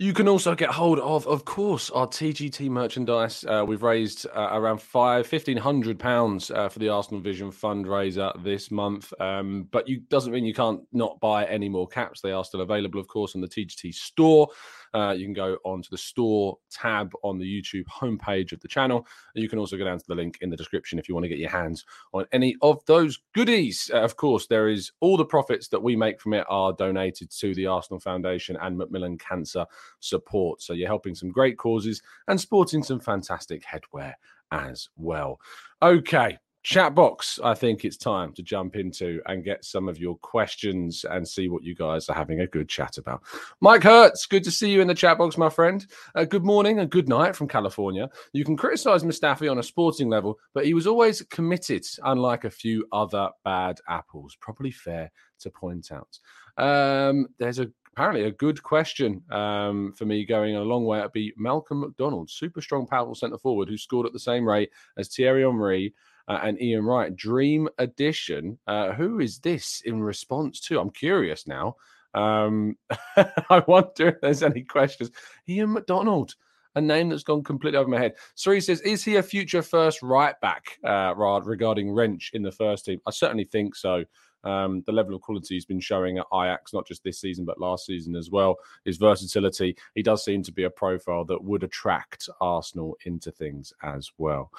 You 0.00 0.12
can 0.12 0.28
also 0.28 0.54
get 0.54 0.70
hold 0.70 1.00
of, 1.00 1.26
of 1.26 1.44
course, 1.44 1.90
our 1.90 2.06
TGT 2.06 2.70
merchandise. 2.70 3.44
Uh, 3.44 3.64
we've 3.66 3.82
raised 3.82 4.28
uh, 4.28 4.50
around 4.52 4.80
five, 4.80 5.26
fifteen 5.26 5.56
hundred 5.56 5.98
pounds 5.98 6.52
uh, 6.52 6.68
for 6.68 6.78
the 6.78 6.88
Arsenal 6.88 7.20
Vision 7.20 7.50
fundraiser 7.50 8.32
this 8.44 8.70
month. 8.70 9.12
Um, 9.18 9.66
but 9.72 9.88
you 9.88 9.98
doesn't 9.98 10.32
mean 10.32 10.44
you 10.44 10.54
can't 10.54 10.82
not 10.92 11.18
buy 11.18 11.46
any 11.46 11.68
more 11.68 11.88
caps. 11.88 12.20
They 12.20 12.30
are 12.30 12.44
still 12.44 12.60
available, 12.60 13.00
of 13.00 13.08
course, 13.08 13.34
on 13.34 13.40
the 13.40 13.48
TGT 13.48 13.92
store. 13.92 14.46
Uh, 14.94 15.14
you 15.16 15.24
can 15.24 15.34
go 15.34 15.58
onto 15.64 15.88
the 15.90 15.98
store 15.98 16.58
tab 16.70 17.12
on 17.22 17.38
the 17.38 17.44
YouTube 17.44 17.84
homepage 17.86 18.52
of 18.52 18.60
the 18.60 18.68
channel. 18.68 19.06
You 19.34 19.48
can 19.48 19.58
also 19.58 19.76
go 19.76 19.84
down 19.84 19.98
to 19.98 20.06
the 20.06 20.14
link 20.14 20.38
in 20.40 20.50
the 20.50 20.56
description 20.56 20.98
if 20.98 21.08
you 21.08 21.14
want 21.14 21.24
to 21.24 21.28
get 21.28 21.38
your 21.38 21.50
hands 21.50 21.84
on 22.12 22.26
any 22.32 22.56
of 22.62 22.84
those 22.86 23.18
goodies. 23.34 23.90
Uh, 23.92 24.02
of 24.02 24.16
course, 24.16 24.46
there 24.46 24.68
is 24.68 24.92
all 25.00 25.16
the 25.16 25.24
profits 25.24 25.68
that 25.68 25.82
we 25.82 25.96
make 25.96 26.20
from 26.20 26.34
it 26.34 26.46
are 26.48 26.72
donated 26.72 27.30
to 27.30 27.54
the 27.54 27.66
Arsenal 27.66 28.00
Foundation 28.00 28.56
and 28.60 28.76
Macmillan 28.76 29.18
Cancer 29.18 29.66
Support. 30.00 30.62
So 30.62 30.72
you're 30.72 30.88
helping 30.88 31.14
some 31.14 31.30
great 31.30 31.58
causes 31.58 32.02
and 32.28 32.40
sporting 32.40 32.82
some 32.82 33.00
fantastic 33.00 33.64
headwear 33.64 34.14
as 34.50 34.88
well. 34.96 35.40
Okay, 35.82 36.38
chat 36.68 36.94
box 36.94 37.40
i 37.44 37.54
think 37.54 37.82
it's 37.82 37.96
time 37.96 38.30
to 38.30 38.42
jump 38.42 38.76
into 38.76 39.22
and 39.24 39.42
get 39.42 39.64
some 39.64 39.88
of 39.88 39.98
your 39.98 40.18
questions 40.18 41.06
and 41.08 41.26
see 41.26 41.48
what 41.48 41.64
you 41.64 41.74
guys 41.74 42.10
are 42.10 42.14
having 42.14 42.40
a 42.40 42.46
good 42.46 42.68
chat 42.68 42.98
about. 42.98 43.22
Mike 43.62 43.82
hertz 43.82 44.26
good 44.26 44.44
to 44.44 44.50
see 44.50 44.70
you 44.70 44.82
in 44.82 44.86
the 44.86 44.94
chat 44.94 45.16
box 45.16 45.38
my 45.38 45.48
friend. 45.48 45.86
Uh, 46.14 46.24
good 46.24 46.44
morning 46.44 46.78
and 46.78 46.90
good 46.90 47.08
night 47.08 47.34
from 47.34 47.48
california. 47.48 48.10
You 48.34 48.44
can 48.44 48.54
criticize 48.54 49.02
mustafi 49.02 49.50
on 49.50 49.58
a 49.58 49.62
sporting 49.62 50.10
level 50.10 50.38
but 50.52 50.66
he 50.66 50.74
was 50.74 50.86
always 50.86 51.22
committed 51.30 51.86
unlike 52.04 52.44
a 52.44 52.50
few 52.50 52.86
other 52.92 53.30
bad 53.46 53.78
apples. 53.88 54.36
Probably 54.38 54.70
fair 54.70 55.10
to 55.38 55.50
point 55.50 55.90
out. 55.90 56.18
Um, 56.62 57.28
there's 57.38 57.60
a 57.60 57.70
apparently 57.94 58.24
a 58.24 58.32
good 58.32 58.62
question 58.62 59.22
um, 59.30 59.94
for 59.96 60.04
me 60.04 60.26
going 60.26 60.56
a 60.56 60.62
long 60.62 60.84
way. 60.84 60.98
It'd 60.98 61.12
be 61.12 61.32
Malcolm 61.38 61.80
McDonald, 61.80 62.28
super 62.28 62.60
strong, 62.60 62.86
powerful 62.86 63.14
centre 63.14 63.38
forward 63.38 63.70
who 63.70 63.78
scored 63.78 64.06
at 64.06 64.12
the 64.12 64.20
same 64.20 64.46
rate 64.46 64.70
as 64.98 65.08
Thierry 65.08 65.42
Henry 65.42 65.94
uh, 66.28 66.38
and 66.42 66.60
Ian 66.60 66.84
Wright. 66.84 67.14
Dream 67.16 67.68
Edition. 67.78 68.58
Uh, 68.66 68.92
who 68.92 69.18
is 69.20 69.38
this 69.38 69.82
in 69.84 70.00
response 70.00 70.60
to? 70.60 70.78
I'm 70.78 70.90
curious 70.90 71.46
now. 71.46 71.76
Um, 72.14 72.76
I 73.16 73.62
wonder 73.66 74.08
if 74.08 74.20
there's 74.20 74.42
any 74.42 74.62
questions. 74.62 75.10
Ian 75.48 75.72
McDonald, 75.72 76.34
a 76.74 76.80
name 76.80 77.08
that's 77.08 77.24
gone 77.24 77.42
completely 77.42 77.78
over 77.78 77.88
my 77.88 77.98
head. 77.98 78.14
Sri 78.34 78.60
says, 78.60 78.80
is 78.82 79.02
he 79.02 79.16
a 79.16 79.22
future 79.22 79.62
first 79.62 80.02
right 80.02 80.38
back, 80.40 80.78
uh, 80.84 81.14
Rad, 81.16 81.46
regarding 81.46 81.88
Rensch 81.88 82.34
in 82.34 82.42
the 82.42 82.52
first 82.52 82.84
team? 82.84 83.00
I 83.06 83.10
certainly 83.10 83.44
think 83.44 83.74
so. 83.74 84.04
Um, 84.44 84.82
the 84.86 84.92
level 84.92 85.14
of 85.14 85.20
quality 85.20 85.54
he's 85.54 85.64
been 85.64 85.80
showing 85.80 86.18
at 86.18 86.26
Ajax, 86.32 86.72
not 86.72 86.86
just 86.86 87.02
this 87.04 87.20
season, 87.20 87.44
but 87.44 87.60
last 87.60 87.86
season 87.86 88.16
as 88.16 88.30
well, 88.30 88.56
his 88.84 88.96
versatility. 88.96 89.76
He 89.94 90.02
does 90.02 90.24
seem 90.24 90.42
to 90.44 90.52
be 90.52 90.64
a 90.64 90.70
profile 90.70 91.24
that 91.26 91.42
would 91.42 91.64
attract 91.64 92.28
Arsenal 92.40 92.96
into 93.04 93.30
things 93.30 93.72
as 93.82 94.10
well. 94.18 94.50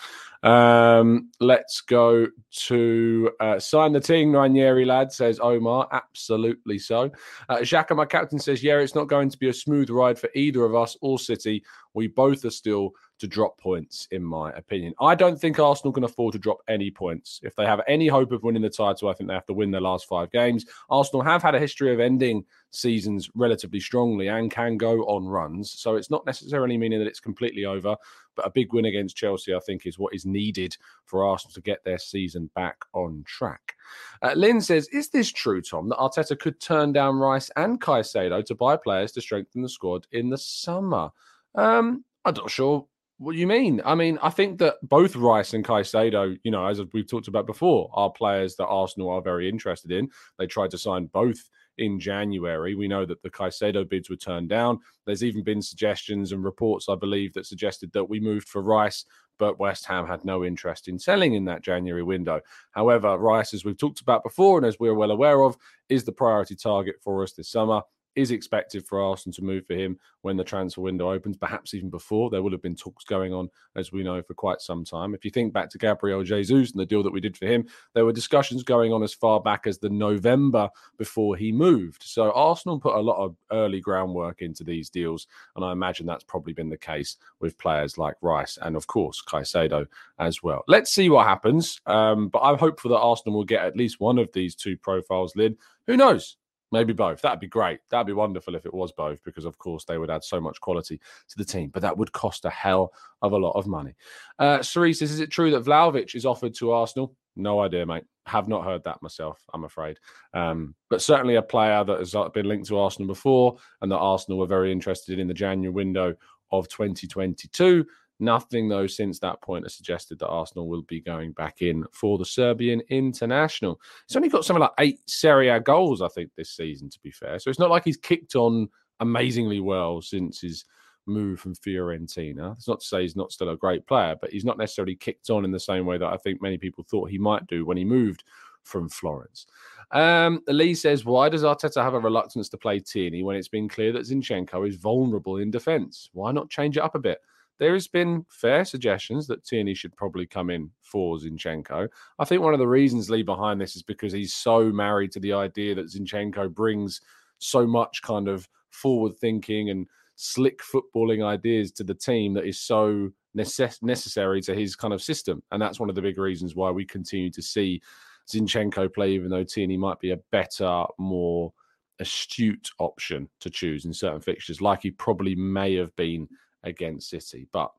Um, 0.43 1.31
let's 1.39 1.81
go 1.81 2.27
to 2.67 3.31
uh, 3.39 3.59
sign 3.59 3.93
the 3.93 3.99
team, 3.99 4.33
Ranieri 4.33 4.85
lad, 4.85 5.11
says 5.11 5.39
Omar. 5.39 5.87
Absolutely 5.91 6.79
so. 6.79 7.11
Uh, 7.47 7.63
my 7.91 8.05
captain, 8.05 8.39
says, 8.39 8.63
Yeah, 8.63 8.77
it's 8.79 8.95
not 8.95 9.07
going 9.07 9.29
to 9.29 9.37
be 9.37 9.49
a 9.49 9.53
smooth 9.53 9.89
ride 9.89 10.19
for 10.19 10.29
either 10.35 10.63
of 10.63 10.75
us 10.75 10.97
or 11.01 11.19
City. 11.19 11.63
We 11.93 12.07
both 12.07 12.45
are 12.45 12.49
still 12.51 12.93
to 13.19 13.27
drop 13.27 13.57
points, 13.57 14.07
in 14.11 14.23
my 14.23 14.51
opinion. 14.53 14.93
I 14.99 15.13
don't 15.13 15.39
think 15.39 15.59
Arsenal 15.59 15.93
can 15.93 16.05
afford 16.05 16.33
to 16.33 16.39
drop 16.39 16.59
any 16.67 16.89
points. 16.89 17.39
If 17.43 17.55
they 17.55 17.65
have 17.65 17.81
any 17.87 18.07
hope 18.07 18.31
of 18.31 18.43
winning 18.43 18.61
the 18.61 18.69
title, 18.69 19.09
I 19.09 19.13
think 19.13 19.27
they 19.27 19.33
have 19.33 19.45
to 19.47 19.53
win 19.53 19.71
their 19.71 19.81
last 19.81 20.07
five 20.07 20.31
games. 20.31 20.65
Arsenal 20.89 21.21
have 21.21 21.43
had 21.43 21.55
a 21.55 21.59
history 21.59 21.93
of 21.93 21.99
ending 21.99 22.45
seasons 22.71 23.29
relatively 23.35 23.79
strongly 23.79 24.27
and 24.27 24.51
can 24.51 24.77
go 24.77 25.03
on 25.03 25.25
runs. 25.25 25.71
So 25.71 25.95
it's 25.95 26.09
not 26.09 26.25
necessarily 26.25 26.77
meaning 26.77 26.99
that 26.99 27.07
it's 27.07 27.19
completely 27.19 27.65
over, 27.65 27.95
but 28.35 28.45
a 28.47 28.51
big 28.51 28.73
win 28.73 28.85
against 28.85 29.17
Chelsea, 29.17 29.53
I 29.53 29.59
think, 29.59 29.85
is 29.85 29.99
what 29.99 30.13
is 30.13 30.25
needed 30.25 30.77
for 31.05 31.25
Arsenal 31.25 31.53
to 31.53 31.61
get 31.61 31.83
their 31.83 31.99
season 31.99 32.49
back 32.55 32.77
on 32.93 33.23
track. 33.27 33.75
Uh, 34.21 34.33
Lynn 34.33 34.61
says, 34.61 34.87
Is 34.89 35.09
this 35.09 35.31
true, 35.31 35.61
Tom, 35.61 35.89
that 35.89 35.97
Arteta 35.97 36.39
could 36.39 36.59
turn 36.61 36.93
down 36.93 37.17
Rice 37.17 37.51
and 37.57 37.81
Caicedo 37.81 38.45
to 38.45 38.55
buy 38.55 38.77
players 38.77 39.11
to 39.13 39.21
strengthen 39.21 39.61
the 39.61 39.69
squad 39.69 40.07
in 40.11 40.29
the 40.29 40.37
summer? 40.37 41.09
Um, 41.55 42.05
I'm 42.25 42.33
not 42.33 42.51
sure 42.51 42.85
what 43.19 43.33
do 43.33 43.37
you 43.37 43.47
mean? 43.47 43.81
I 43.85 43.95
mean, 43.95 44.17
I 44.21 44.29
think 44.29 44.59
that 44.59 44.77
both 44.81 45.13
Rice 45.15 45.53
and 45.53 45.63
Caicedo, 45.63 46.39
you 46.43 46.51
know, 46.51 46.65
as 46.65 46.81
we've 46.93 47.07
talked 47.07 47.27
about 47.27 47.45
before, 47.45 47.89
are 47.93 48.09
players 48.09 48.55
that 48.55 48.67
Arsenal 48.67 49.09
are 49.09 49.21
very 49.21 49.49
interested 49.49 49.91
in. 49.91 50.09
They 50.37 50.47
tried 50.47 50.71
to 50.71 50.77
sign 50.77 51.07
both 51.07 51.49
in 51.77 51.99
January. 51.99 52.75
We 52.75 52.87
know 52.87 53.05
that 53.05 53.21
the 53.21 53.29
Caicedo 53.29 53.87
bids 53.87 54.09
were 54.09 54.15
turned 54.15 54.47
down. 54.47 54.79
There's 55.05 55.23
even 55.23 55.43
been 55.43 55.61
suggestions 55.61 56.31
and 56.31 56.45
reports, 56.45 56.87
I 56.87 56.95
believe, 56.95 57.33
that 57.33 57.45
suggested 57.45 57.91
that 57.91 58.05
we 58.05 58.21
moved 58.21 58.47
for 58.47 58.61
Rice, 58.61 59.03
but 59.37 59.59
West 59.59 59.85
Ham 59.87 60.07
had 60.07 60.23
no 60.23 60.45
interest 60.45 60.87
in 60.87 60.97
selling 60.97 61.33
in 61.33 61.43
that 61.45 61.61
January 61.61 62.03
window. 62.03 62.39
However, 62.71 63.17
Rice, 63.17 63.53
as 63.53 63.65
we've 63.65 63.77
talked 63.77 63.99
about 63.99 64.23
before 64.23 64.57
and 64.57 64.65
as 64.65 64.79
we're 64.79 64.95
well 64.95 65.11
aware 65.11 65.41
of, 65.41 65.57
is 65.89 66.05
the 66.05 66.13
priority 66.13 66.55
target 66.55 66.95
for 67.03 67.21
us 67.21 67.33
this 67.33 67.51
summer 67.51 67.81
is 68.19 68.31
expected 68.31 68.85
for 68.85 69.01
Arsenal 69.01 69.33
to 69.33 69.43
move 69.43 69.65
for 69.65 69.73
him 69.73 69.97
when 70.21 70.35
the 70.35 70.43
transfer 70.43 70.81
window 70.81 71.11
opens, 71.11 71.37
perhaps 71.37 71.73
even 71.73 71.89
before. 71.89 72.29
There 72.29 72.43
will 72.43 72.51
have 72.51 72.61
been 72.61 72.75
talks 72.75 73.05
going 73.05 73.33
on, 73.33 73.49
as 73.75 73.91
we 73.91 74.03
know, 74.03 74.21
for 74.21 74.33
quite 74.33 74.61
some 74.61 74.83
time. 74.83 75.13
If 75.13 75.23
you 75.23 75.31
think 75.31 75.53
back 75.53 75.69
to 75.69 75.77
Gabriel 75.77 76.23
Jesus 76.23 76.71
and 76.71 76.79
the 76.79 76.85
deal 76.85 77.03
that 77.03 77.13
we 77.13 77.21
did 77.21 77.37
for 77.37 77.45
him, 77.45 77.65
there 77.93 78.05
were 78.05 78.11
discussions 78.11 78.63
going 78.63 78.91
on 78.91 79.03
as 79.03 79.13
far 79.13 79.39
back 79.39 79.65
as 79.65 79.77
the 79.77 79.89
November 79.89 80.69
before 80.97 81.37
he 81.37 81.51
moved. 81.51 82.03
So 82.03 82.31
Arsenal 82.31 82.79
put 82.79 82.95
a 82.95 82.99
lot 82.99 83.23
of 83.23 83.35
early 83.51 83.79
groundwork 83.79 84.41
into 84.41 84.63
these 84.63 84.89
deals, 84.89 85.27
and 85.55 85.63
I 85.63 85.71
imagine 85.71 86.05
that's 86.05 86.23
probably 86.23 86.53
been 86.53 86.69
the 86.69 86.77
case 86.77 87.15
with 87.39 87.57
players 87.57 87.97
like 87.97 88.15
Rice 88.21 88.57
and, 88.61 88.75
of 88.75 88.87
course, 88.87 89.23
Caicedo 89.25 89.87
as 90.19 90.43
well. 90.43 90.63
Let's 90.67 90.91
see 90.91 91.09
what 91.09 91.25
happens, 91.25 91.79
um, 91.85 92.27
but 92.27 92.39
I'm 92.39 92.57
hopeful 92.57 92.91
that 92.91 92.99
Arsenal 92.99 93.37
will 93.37 93.45
get 93.45 93.63
at 93.63 93.77
least 93.77 93.99
one 93.99 94.19
of 94.19 94.31
these 94.33 94.55
two 94.55 94.75
profiles, 94.77 95.35
Lid. 95.35 95.57
Who 95.87 95.95
knows? 95.97 96.35
Maybe 96.71 96.93
both. 96.93 97.21
That'd 97.21 97.39
be 97.39 97.47
great. 97.47 97.79
That'd 97.89 98.07
be 98.07 98.13
wonderful 98.13 98.55
if 98.55 98.65
it 98.65 98.73
was 98.73 98.91
both, 98.91 99.23
because 99.23 99.45
of 99.45 99.57
course 99.57 99.85
they 99.85 99.97
would 99.97 100.11
add 100.11 100.23
so 100.23 100.39
much 100.39 100.61
quality 100.61 100.97
to 101.29 101.37
the 101.37 101.45
team. 101.45 101.69
But 101.69 101.81
that 101.81 101.97
would 101.97 102.11
cost 102.11 102.45
a 102.45 102.49
hell 102.49 102.93
of 103.21 103.31
a 103.31 103.37
lot 103.37 103.51
of 103.51 103.67
money. 103.67 103.95
Uh, 104.37 104.61
Cerise 104.61 105.01
is 105.01 105.19
it 105.19 105.31
true 105.31 105.51
that 105.51 105.65
Vlahovic 105.65 106.15
is 106.15 106.25
offered 106.25 106.53
to 106.55 106.71
Arsenal? 106.71 107.15
No 107.35 107.61
idea, 107.61 107.85
mate. 107.85 108.03
Have 108.25 108.47
not 108.47 108.65
heard 108.65 108.83
that 108.83 109.01
myself, 109.01 109.41
I'm 109.53 109.63
afraid. 109.63 109.97
Um, 110.33 110.75
but 110.89 111.01
certainly 111.01 111.35
a 111.35 111.41
player 111.41 111.83
that 111.83 111.99
has 111.99 112.13
uh, 112.13 112.29
been 112.29 112.47
linked 112.47 112.67
to 112.67 112.77
Arsenal 112.77 113.07
before 113.07 113.57
and 113.81 113.91
that 113.91 113.97
Arsenal 113.97 114.37
were 114.37 114.45
very 114.45 114.71
interested 114.71 115.17
in 115.17 115.27
the 115.27 115.33
January 115.33 115.73
window 115.73 116.15
of 116.51 116.67
2022. 116.67 117.85
Nothing, 118.19 118.67
though, 118.67 118.87
since 118.87 119.19
that 119.19 119.41
point 119.41 119.63
has 119.65 119.75
suggested 119.75 120.19
that 120.19 120.27
Arsenal 120.27 120.67
will 120.67 120.81
be 120.81 120.99
going 120.99 121.31
back 121.31 121.61
in 121.61 121.85
for 121.93 122.17
the 122.17 122.25
Serbian 122.25 122.81
international. 122.89 123.79
He's 124.07 124.17
only 124.17 124.29
got 124.29 124.43
something 124.43 124.61
like 124.61 124.71
eight 124.79 124.99
Serie 125.07 125.47
A 125.49 125.59
goals, 125.59 126.01
I 126.01 126.09
think, 126.09 126.31
this 126.35 126.51
season, 126.51 126.89
to 126.89 126.99
be 127.01 127.11
fair. 127.11 127.39
So 127.39 127.49
it's 127.49 127.59
not 127.59 127.69
like 127.69 127.85
he's 127.85 127.97
kicked 127.97 128.35
on 128.35 128.67
amazingly 128.99 129.61
well 129.61 130.01
since 130.01 130.41
his 130.41 130.65
move 131.05 131.39
from 131.39 131.55
Fiorentina. 131.55 132.55
It's 132.57 132.67
not 132.67 132.81
to 132.81 132.85
say 132.85 133.01
he's 133.01 133.15
not 133.15 133.31
still 133.31 133.49
a 133.49 133.57
great 133.57 133.87
player, 133.87 134.15
but 134.19 134.31
he's 134.31 134.45
not 134.45 134.57
necessarily 134.57 134.95
kicked 134.95 135.29
on 135.29 135.45
in 135.45 135.51
the 135.51 135.59
same 135.59 135.85
way 135.85 135.97
that 135.97 136.13
I 136.13 136.17
think 136.17 136.41
many 136.41 136.57
people 136.57 136.83
thought 136.83 137.09
he 137.09 137.17
might 137.17 137.47
do 137.47 137.65
when 137.65 137.77
he 137.77 137.85
moved 137.85 138.23
from 138.63 138.89
Florence. 138.89 139.47
Um, 139.91 140.41
Lee 140.47 140.75
says, 140.75 141.05
why 141.05 141.29
does 141.29 141.43
Arteta 141.43 141.81
have 141.81 141.95
a 141.95 141.99
reluctance 141.99 142.49
to 142.49 142.57
play 142.57 142.79
Tierney 142.79 143.23
when 143.23 143.37
it's 143.37 143.47
been 143.47 143.69
clear 143.69 143.91
that 143.93 144.05
Zinchenko 144.05 144.67
is 144.67 144.75
vulnerable 144.75 145.37
in 145.37 145.49
defence? 145.49 146.09
Why 146.13 146.31
not 146.31 146.49
change 146.49 146.77
it 146.77 146.83
up 146.83 146.95
a 146.95 146.99
bit? 146.99 147.19
There 147.59 147.73
has 147.73 147.87
been 147.87 148.25
fair 148.29 148.63
suggestions 148.63 149.27
that 149.27 149.43
Tierney 149.43 149.73
should 149.73 149.95
probably 149.95 150.25
come 150.25 150.49
in 150.49 150.71
for 150.81 151.17
Zinchenko. 151.17 151.87
I 152.17 152.25
think 152.25 152.41
one 152.41 152.53
of 152.53 152.59
the 152.59 152.67
reasons 152.67 153.09
Lee 153.09 153.21
behind 153.21 153.59
this 153.59 153.75
is 153.75 153.83
because 153.83 154.13
he's 154.13 154.33
so 154.33 154.71
married 154.71 155.11
to 155.11 155.19
the 155.19 155.33
idea 155.33 155.75
that 155.75 155.91
Zinchenko 155.91 156.53
brings 156.53 157.01
so 157.39 157.67
much 157.67 158.01
kind 158.01 158.27
of 158.27 158.47
forward 158.71 159.15
thinking 159.17 159.69
and 159.69 159.87
slick 160.15 160.61
footballing 160.61 161.25
ideas 161.25 161.71
to 161.73 161.83
the 161.83 161.93
team 161.93 162.33
that 162.33 162.45
is 162.45 162.59
so 162.59 163.09
necess- 163.37 163.83
necessary 163.83 164.41
to 164.41 164.55
his 164.55 164.75
kind 164.75 164.93
of 164.93 165.01
system. 165.01 165.43
And 165.51 165.61
that's 165.61 165.79
one 165.79 165.89
of 165.89 165.95
the 165.95 166.01
big 166.01 166.17
reasons 166.17 166.55
why 166.55 166.71
we 166.71 166.85
continue 166.85 167.31
to 167.31 167.41
see 167.41 167.81
Zinchenko 168.29 168.93
play, 168.93 169.11
even 169.11 169.29
though 169.29 169.43
Tierney 169.43 169.77
might 169.77 169.99
be 169.99 170.11
a 170.11 170.19
better, 170.31 170.85
more 170.97 171.51
astute 171.99 172.69
option 172.79 173.27
to 173.41 173.49
choose 173.49 173.85
in 173.85 173.93
certain 173.93 174.21
fixtures, 174.21 174.61
like 174.61 174.81
he 174.81 174.91
probably 174.91 175.35
may 175.35 175.75
have 175.75 175.93
been 175.95 176.27
against 176.63 177.09
City. 177.09 177.47
But 177.51 177.71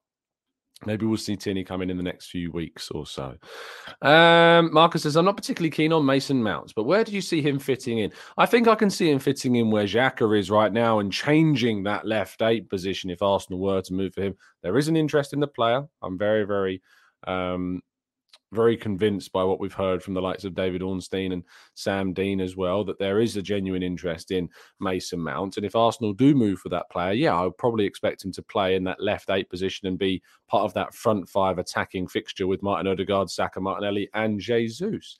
maybe 0.86 1.06
we'll 1.06 1.16
see 1.16 1.36
Tierney 1.36 1.64
come 1.64 1.82
in 1.82 1.90
in 1.90 1.96
the 1.96 2.02
next 2.02 2.30
few 2.30 2.50
weeks 2.52 2.90
or 2.90 3.06
so. 3.06 3.36
Um, 4.02 4.72
Marcus 4.72 5.02
says, 5.02 5.16
I'm 5.16 5.24
not 5.24 5.36
particularly 5.36 5.70
keen 5.70 5.92
on 5.92 6.06
Mason 6.06 6.42
Mounts, 6.42 6.72
but 6.72 6.84
where 6.84 7.04
do 7.04 7.12
you 7.12 7.20
see 7.20 7.42
him 7.42 7.58
fitting 7.58 7.98
in? 7.98 8.12
I 8.38 8.46
think 8.46 8.68
I 8.68 8.74
can 8.74 8.90
see 8.90 9.10
him 9.10 9.18
fitting 9.18 9.56
in 9.56 9.70
where 9.70 9.84
Xhaka 9.84 10.38
is 10.38 10.50
right 10.50 10.72
now 10.72 11.00
and 11.00 11.12
changing 11.12 11.82
that 11.84 12.06
left 12.06 12.42
eight 12.42 12.68
position 12.70 13.10
if 13.10 13.22
Arsenal 13.22 13.60
were 13.60 13.82
to 13.82 13.92
move 13.92 14.14
for 14.14 14.22
him. 14.22 14.36
There 14.62 14.78
is 14.78 14.88
an 14.88 14.96
interest 14.96 15.32
in 15.32 15.40
the 15.40 15.46
player. 15.46 15.86
I'm 16.02 16.16
very, 16.16 16.44
very 16.44 16.82
um, 17.26 17.82
very 18.52 18.76
convinced 18.76 19.32
by 19.32 19.44
what 19.44 19.60
we've 19.60 19.72
heard 19.72 20.02
from 20.02 20.14
the 20.14 20.22
likes 20.22 20.44
of 20.44 20.54
David 20.54 20.82
Ornstein 20.82 21.32
and 21.32 21.44
Sam 21.74 22.12
Dean 22.12 22.40
as 22.40 22.56
well 22.56 22.84
that 22.84 22.98
there 22.98 23.20
is 23.20 23.36
a 23.36 23.42
genuine 23.42 23.82
interest 23.82 24.30
in 24.30 24.48
Mason 24.80 25.20
Mount. 25.20 25.56
And 25.56 25.64
if 25.64 25.76
Arsenal 25.76 26.12
do 26.12 26.34
move 26.34 26.58
for 26.58 26.68
that 26.70 26.90
player, 26.90 27.12
yeah, 27.12 27.36
I 27.36 27.44
would 27.44 27.58
probably 27.58 27.84
expect 27.84 28.24
him 28.24 28.32
to 28.32 28.42
play 28.42 28.74
in 28.74 28.84
that 28.84 29.02
left 29.02 29.30
eight 29.30 29.48
position 29.48 29.86
and 29.86 29.98
be 29.98 30.22
part 30.48 30.64
of 30.64 30.74
that 30.74 30.94
front 30.94 31.28
five 31.28 31.58
attacking 31.58 32.08
fixture 32.08 32.46
with 32.46 32.62
Martin 32.62 32.88
Odegaard, 32.88 33.30
Saka, 33.30 33.60
Martinelli, 33.60 34.08
and 34.14 34.40
Jesus. 34.40 35.16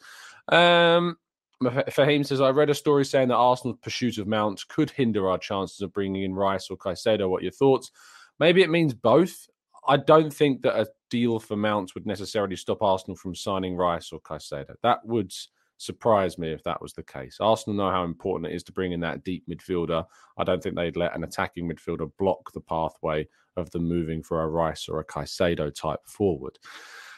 Um, 0.48 1.16
Fahim 1.62 2.24
says, 2.24 2.40
I 2.40 2.50
read 2.50 2.70
a 2.70 2.74
story 2.74 3.04
saying 3.04 3.28
that 3.28 3.36
Arsenal's 3.36 3.78
pursuit 3.82 4.18
of 4.18 4.26
Mount 4.26 4.66
could 4.68 4.90
hinder 4.90 5.28
our 5.28 5.38
chances 5.38 5.82
of 5.82 5.92
bringing 5.92 6.22
in 6.22 6.34
Rice 6.34 6.70
or 6.70 6.76
Caicedo. 6.76 7.28
What 7.28 7.40
are 7.40 7.44
your 7.44 7.52
thoughts? 7.52 7.92
Maybe 8.38 8.62
it 8.62 8.70
means 8.70 8.94
both. 8.94 9.46
I 9.90 9.96
don't 9.96 10.32
think 10.32 10.62
that 10.62 10.78
a 10.78 10.86
deal 11.10 11.40
for 11.40 11.56
Mounts 11.56 11.96
would 11.96 12.06
necessarily 12.06 12.54
stop 12.54 12.80
Arsenal 12.80 13.16
from 13.16 13.34
signing 13.34 13.74
Rice 13.74 14.12
or 14.12 14.20
Caicedo. 14.20 14.76
That 14.84 15.04
would 15.04 15.32
surprise 15.78 16.38
me 16.38 16.52
if 16.52 16.62
that 16.62 16.80
was 16.80 16.92
the 16.92 17.02
case. 17.02 17.38
Arsenal 17.40 17.76
know 17.76 17.90
how 17.90 18.04
important 18.04 18.52
it 18.52 18.54
is 18.54 18.62
to 18.62 18.72
bring 18.72 18.92
in 18.92 19.00
that 19.00 19.24
deep 19.24 19.42
midfielder. 19.48 20.06
I 20.38 20.44
don't 20.44 20.62
think 20.62 20.76
they'd 20.76 20.96
let 20.96 21.16
an 21.16 21.24
attacking 21.24 21.68
midfielder 21.68 22.08
block 22.20 22.52
the 22.52 22.60
pathway 22.60 23.26
of 23.56 23.68
them 23.72 23.88
moving 23.88 24.22
for 24.22 24.42
a 24.42 24.48
Rice 24.48 24.88
or 24.88 25.00
a 25.00 25.04
Caicedo 25.04 25.74
type 25.74 26.06
forward. 26.06 26.56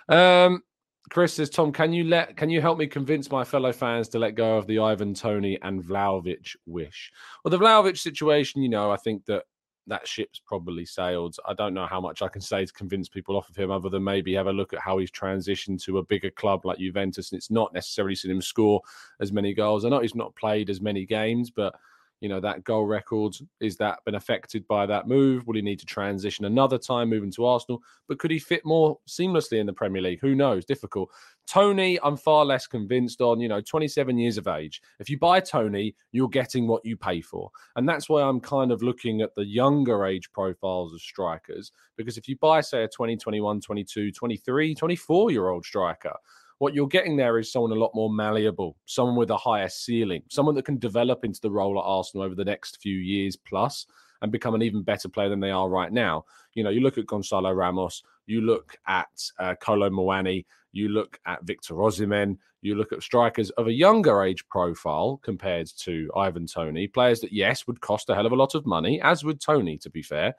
Um, 0.09 0.63
Chris 1.11 1.35
says, 1.35 1.51
Tom, 1.51 1.73
can 1.73 1.93
you 1.93 2.05
let 2.05 2.39
can 2.39 2.49
you 2.49 2.63
help 2.63 2.79
me 2.79 2.87
convince 2.87 3.31
my 3.31 3.45
fellow 3.45 3.73
fans 3.73 4.09
to 4.11 4.19
let 4.19 4.35
go 4.35 4.57
of 4.57 4.67
the 4.67 4.79
Ivan 4.79 5.13
Toney 5.13 5.59
and 5.61 5.85
Vlahovic 5.85 6.57
wish? 6.65 7.13
Well, 7.45 7.51
the 7.51 7.59
Vlahovic 7.59 7.99
situation, 7.99 8.63
you 8.63 8.71
know, 8.71 8.91
I 8.91 8.97
think 8.97 9.27
that 9.27 9.45
that 9.87 10.07
ship's 10.07 10.41
probably 10.45 10.85
sailed. 10.85 11.37
I 11.47 11.55
don't 11.55 11.75
know 11.75 11.87
how 11.87 12.01
much 12.01 12.23
I 12.23 12.29
can 12.29 12.41
say 12.41 12.65
to 12.65 12.73
convince 12.73 13.09
people 13.09 13.37
off 13.37 13.49
of 13.49 13.57
him, 13.57 13.71
other 13.71 13.89
than 13.89 14.05
maybe 14.05 14.35
have 14.35 14.47
a 14.47 14.53
look 14.53 14.73
at 14.73 14.81
how 14.81 14.99
he's 14.99 15.11
transitioned 15.11 15.83
to 15.85 15.99
a 15.99 16.05
bigger 16.05 16.31
club 16.31 16.65
like 16.65 16.79
Juventus. 16.79 17.33
And 17.33 17.39
it's 17.39 17.51
not 17.51 17.75
necessarily 17.75 18.15
seen 18.15 18.31
him 18.31 18.43
score 18.43 18.81
as 19.21 19.33
many 19.33 19.55
goals. 19.55 19.85
I 19.85 19.89
know 19.89 20.01
he's 20.01 20.15
not 20.15 20.37
played 20.37 20.71
as 20.71 20.81
many 20.81 21.05
games, 21.05 21.51
but 21.51 21.75
you 22.23 22.29
know 22.29 22.41
that 22.41 22.63
goal 22.63 22.87
record 22.87 23.35
is 23.61 23.77
that 23.79 23.99
been 24.05 24.15
affected 24.15 24.67
by 24.69 24.87
that 24.87 25.09
move? 25.09 25.45
Will 25.47 25.57
he 25.57 25.63
need 25.63 25.81
to 25.81 25.87
transition 25.87 26.45
another 26.45 26.79
time 26.79 27.11
moving 27.11 27.33
to 27.33 27.45
arsenal? 27.45 27.83
But 28.07 28.21
could 28.21 28.31
he 28.31 28.39
fit 28.39 28.65
more 28.65 28.97
seamlessly 29.09 29.59
in 29.59 29.67
the 29.67 29.73
premier 29.73 30.01
league? 30.01 30.21
Who 30.21 30.37
knows? 30.37 30.65
Difficult. 30.65 31.11
Toney 31.49 31.99
i'm 32.05 32.17
far 32.17 32.45
less 32.45 32.69
convinced 32.69 33.21
on 33.21 33.41
you 33.41 33.49
know 33.49 33.61
27 33.61 34.17
years 34.17 34.39
of 34.39 34.47
age. 34.47 34.81
If 35.01 35.11
you 35.11 35.19
buy 35.19 35.41
toney 35.41 35.97
you're 36.13 36.29
getting 36.29 36.69
what 36.69 36.85
you 36.85 36.97
pay 36.97 37.21
for. 37.21 37.51
And 37.75 37.89
that's 37.89 38.09
why 38.09 38.23
i'm 38.23 38.41
kind 38.41 38.71
of 38.71 38.83
looking 38.83 39.21
at 39.21 39.35
the 39.35 39.45
younger 39.45 40.07
age 40.07 40.31
profiles 40.31 40.95
of 40.95 41.01
strikers 41.01 41.73
because 41.97 42.17
if 42.17 42.29
you 42.29 42.37
buy 42.37 42.61
say 42.61 42.85
a 42.85 42.89
20 42.89 43.17
21 43.17 43.61
22 43.61 44.13
23 44.13 44.75
24 44.77 45.31
year 45.33 45.49
old 45.49 45.67
striker 45.67 46.15
what 46.63 46.75
you're 46.75 46.87
getting 46.87 47.17
there 47.17 47.41
is 47.41 47.51
someone 47.51 47.73
a 47.73 47.75
lot 47.75 47.91
more 47.93 48.09
malleable, 48.09 48.77
someone 48.87 49.17
with 49.17 49.31
a 49.31 49.37
higher 49.37 49.69
ceiling, 49.69 50.23
someone 50.31 50.55
that 50.55 50.65
can 50.65 50.79
develop 50.79 51.25
into 51.25 51.41
the 51.41 51.51
role 51.51 51.77
at 51.77 51.83
Arsenal 51.85 52.25
over 52.25 52.37
the 52.37 52.45
next 52.45 52.81
few 52.81 52.99
years 52.99 53.35
plus 53.35 53.85
and 54.23 54.31
become 54.31 54.55
an 54.55 54.63
even 54.63 54.81
better 54.81 55.09
player 55.09 55.29
than 55.29 55.41
they 55.41 55.51
are 55.51 55.69
right 55.69 55.91
now. 55.91 56.25
You 56.55 56.63
know, 56.63 56.71
you 56.71 56.81
look 56.81 56.99
at 56.99 57.07
Gonzalo 57.09 57.51
Ramos, 57.51 58.05
you 58.27 58.43
look 58.43 58.77
at 58.87 59.09
uh, 59.41 59.57
Muani, 59.61 60.45
you 60.71 60.89
look 60.89 61.19
at 61.27 61.43
Victor 61.43 61.75
Osimhen, 61.75 62.39
you 62.61 62.77
look 62.77 62.93
at 62.93 63.03
strikers 63.03 63.51
of 63.51 63.67
a 63.67 63.73
younger 63.73 64.23
age 64.23 64.47
profile 64.49 65.19
compared 65.25 65.67
to 65.79 66.13
Ivan 66.17 66.47
Toney, 66.47 66.87
players 66.87 67.21
that, 67.23 67.33
yes, 67.33 67.67
would 67.67 67.81
cost 67.81 68.09
a 68.09 68.15
hell 68.15 68.27
of 68.27 68.31
a 68.31 68.37
lot 68.37 68.55
of 68.55 68.67
money, 68.67 69.03
as 69.03 69.25
would 69.25 69.41
Toney, 69.41 69.79
to 69.79 69.91
be 69.91 70.01
fair. 70.01 70.33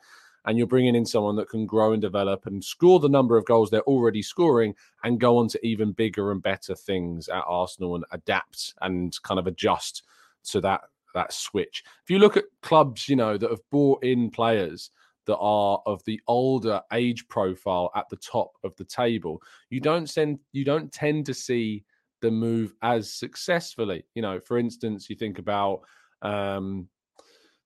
And 0.46 0.58
you're 0.58 0.68
bringing 0.68 0.96
in 0.96 1.06
someone 1.06 1.36
that 1.36 1.50
can 1.50 1.66
grow 1.66 1.94
and 1.94 2.02
develop 2.02 2.46
and 2.46 2.64
score 2.64 3.00
the 3.00 3.10
number 3.10 3.38
of 3.38 3.46
goals 3.46 3.70
they're 3.70 3.82
already 3.82 4.22
scoring 4.22 4.74
and 5.04 5.20
go 5.20 5.38
on 5.38 5.48
to 5.48 5.66
even 5.66 5.92
bigger 5.92 6.32
and 6.32 6.44
better 6.44 6.76
things 6.76 7.30
at 7.30 7.44
Arsenal 7.48 7.96
and 7.96 8.06
adapt 8.12 8.74
and 8.82 9.22
kind 9.24 9.40
of 9.40 9.48
adjust 9.48 10.04
to 10.44 10.62
that 10.62 10.82
that 11.14 11.32
switch. 11.32 11.84
If 12.04 12.10
you 12.10 12.20
look 12.20 12.38
at 12.38 12.46
clubs, 12.62 13.08
you 13.08 13.16
know, 13.16 13.38
that 13.38 13.50
have 13.50 13.70
brought 13.70 14.04
in 14.04 14.30
players 14.30 14.90
that 15.26 15.38
are 15.38 15.82
of 15.86 16.04
the 16.06 16.20
older 16.28 16.82
age 16.92 17.28
profile 17.28 17.92
at 17.96 18.10
the 18.10 18.18
top 18.18 18.52
of 18.64 18.76
the 18.76 18.84
table, 18.84 19.42
you 19.70 19.80
don't 19.80 20.10
send 20.10 20.40
you 20.52 20.66
don't 20.66 20.92
tend 20.92 21.26
to 21.28 21.34
see 21.34 21.84
the 22.22 22.32
move 22.32 22.74
as 22.82 23.14
successfully. 23.14 24.06
You 24.16 24.22
know, 24.22 24.40
for 24.40 24.58
instance, 24.58 25.10
you 25.10 25.16
think 25.16 25.40
about 25.40 25.82
um 26.22 26.88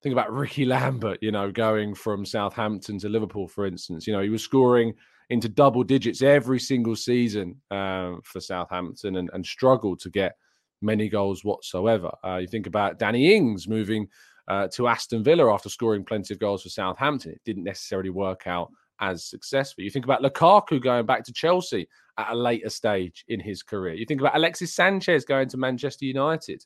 think 0.01 0.13
about 0.13 0.31
Ricky 0.33 0.65
Lambert, 0.65 1.19
you 1.21 1.31
know, 1.31 1.51
going 1.51 1.95
from 1.95 2.25
Southampton 2.25 2.99
to 2.99 3.10
Liverpool, 3.10 3.47
for 3.47 3.65
instance. 3.65 4.07
You 4.07 4.13
know, 4.13 4.21
he 4.21 4.29
was 4.29 4.43
scoring 4.43 4.93
into 5.29 5.49
double 5.49 5.83
digits 5.83 6.21
every 6.21 6.60
single 6.60 6.95
season 6.95 7.62
um, 7.71 8.21
for 8.23 8.39
Southampton 8.39 9.17
and, 9.17 9.29
and 9.33 9.45
struggled 9.45 9.99
to 10.01 10.10
get 10.10 10.38
many 10.81 11.10
goals 11.10 11.43
whatsoever. 11.43 12.12
Uh, 12.23 12.38
you 12.38 12.47
think 12.47 12.67
about 12.67 12.99
Danny 12.99 13.36
Ings 13.36 13.67
moving 13.67 14.07
uh, 14.47 14.67
to 14.73 14.88
Aston 14.88 15.23
Villa 15.23 15.53
after 15.53 15.69
scoring 15.69 16.05
plenty 16.05 16.33
of 16.33 16.39
goals 16.39 16.63
for 16.63 16.69
Southampton. 16.69 17.31
It 17.31 17.41
didn't 17.43 17.65
necessarily 17.65 18.10
work 18.10 18.47
out 18.47 18.71
as 18.99 19.25
successful. 19.25 19.83
You 19.83 19.89
think 19.89 20.05
about 20.05 20.21
Lukaku 20.21 20.81
going 20.81 21.05
back 21.05 21.23
to 21.25 21.33
Chelsea 21.33 21.88
at 22.17 22.31
a 22.31 22.36
later 22.36 22.69
stage 22.69 23.25
in 23.27 23.39
his 23.39 23.62
career. 23.62 23.93
You 23.93 24.05
think 24.05 24.21
about 24.21 24.36
Alexis 24.36 24.73
Sanchez 24.73 25.25
going 25.25 25.49
to 25.49 25.57
Manchester 25.57 26.05
United, 26.05 26.65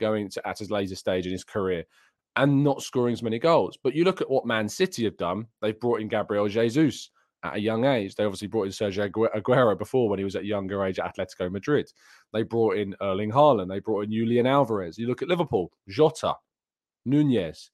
going 0.00 0.30
to 0.30 0.48
at 0.48 0.58
his 0.58 0.70
later 0.70 0.96
stage 0.96 1.26
in 1.26 1.32
his 1.32 1.44
career 1.44 1.84
and 2.38 2.64
not 2.64 2.82
scoring 2.82 3.12
as 3.12 3.22
many 3.22 3.38
goals. 3.38 3.76
But 3.82 3.94
you 3.94 4.04
look 4.04 4.20
at 4.20 4.30
what 4.30 4.46
Man 4.46 4.68
City 4.68 5.04
have 5.04 5.16
done. 5.16 5.46
They've 5.60 5.78
brought 5.78 6.00
in 6.00 6.08
Gabriel 6.08 6.48
Jesus 6.48 7.10
at 7.42 7.56
a 7.56 7.60
young 7.60 7.84
age. 7.84 8.14
They 8.14 8.24
obviously 8.24 8.46
brought 8.48 8.66
in 8.66 8.72
Sergio 8.72 9.10
Aguero 9.36 9.76
before 9.76 10.08
when 10.08 10.18
he 10.18 10.24
was 10.24 10.36
at 10.36 10.42
a 10.42 10.46
younger 10.46 10.84
age 10.84 10.98
at 10.98 11.16
Atletico 11.16 11.50
Madrid. 11.50 11.90
They 12.32 12.44
brought 12.44 12.76
in 12.76 12.94
Erling 13.02 13.32
Haaland. 13.32 13.68
They 13.68 13.80
brought 13.80 14.04
in 14.04 14.12
Julian 14.12 14.46
Alvarez. 14.46 14.98
You 14.98 15.08
look 15.08 15.20
at 15.20 15.28
Liverpool, 15.28 15.70
Jota, 15.88 16.34
Nunez. 17.04 17.70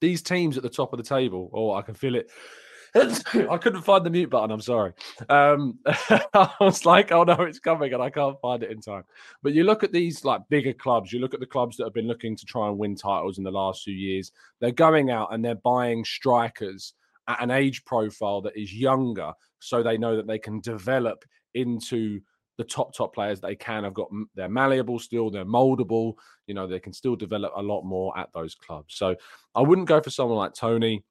These 0.00 0.22
teams 0.22 0.56
at 0.56 0.62
the 0.62 0.68
top 0.68 0.92
of 0.92 0.98
the 0.98 1.02
table. 1.02 1.50
Oh, 1.52 1.72
I 1.72 1.82
can 1.82 1.94
feel 1.94 2.14
it. 2.14 2.30
I 3.50 3.58
couldn't 3.58 3.82
find 3.82 4.04
the 4.04 4.10
mute 4.10 4.30
button. 4.30 4.50
I'm 4.50 4.60
sorry. 4.60 4.92
Um, 5.28 5.78
I 5.86 6.50
was 6.60 6.84
like, 6.84 7.12
oh 7.12 7.24
no, 7.24 7.34
it's 7.42 7.58
coming, 7.58 7.92
and 7.92 8.02
I 8.02 8.10
can't 8.10 8.40
find 8.40 8.62
it 8.62 8.70
in 8.70 8.80
time. 8.80 9.04
But 9.42 9.54
you 9.54 9.64
look 9.64 9.84
at 9.84 9.92
these 9.92 10.24
like 10.24 10.42
bigger 10.48 10.72
clubs. 10.72 11.12
You 11.12 11.20
look 11.20 11.34
at 11.34 11.40
the 11.40 11.46
clubs 11.46 11.76
that 11.76 11.84
have 11.84 11.94
been 11.94 12.08
looking 12.08 12.36
to 12.36 12.44
try 12.44 12.68
and 12.68 12.78
win 12.78 12.96
titles 12.96 13.38
in 13.38 13.44
the 13.44 13.50
last 13.50 13.82
few 13.82 13.94
years. 13.94 14.32
They're 14.60 14.72
going 14.72 15.10
out 15.10 15.32
and 15.32 15.44
they're 15.44 15.54
buying 15.56 16.04
strikers 16.04 16.94
at 17.28 17.42
an 17.42 17.50
age 17.50 17.84
profile 17.84 18.40
that 18.42 18.56
is 18.56 18.74
younger, 18.74 19.32
so 19.58 19.82
they 19.82 19.98
know 19.98 20.16
that 20.16 20.26
they 20.26 20.38
can 20.38 20.60
develop 20.60 21.24
into 21.54 22.20
the 22.58 22.64
top 22.64 22.92
top 22.92 23.14
players 23.14 23.40
they 23.40 23.54
can 23.54 23.84
have 23.84 23.94
got 23.94 24.08
they're 24.34 24.48
malleable 24.48 24.98
still 24.98 25.30
they're 25.30 25.44
moldable 25.44 26.14
you 26.48 26.54
know 26.54 26.66
they 26.66 26.80
can 26.80 26.92
still 26.92 27.14
develop 27.14 27.52
a 27.54 27.62
lot 27.62 27.82
more 27.82 28.16
at 28.18 28.28
those 28.34 28.56
clubs 28.56 28.96
so 28.96 29.14
i 29.54 29.62
wouldn't 29.62 29.86
go 29.86 30.00
for 30.00 30.10
someone 30.10 30.36
like 30.36 30.54
toney 30.54 31.04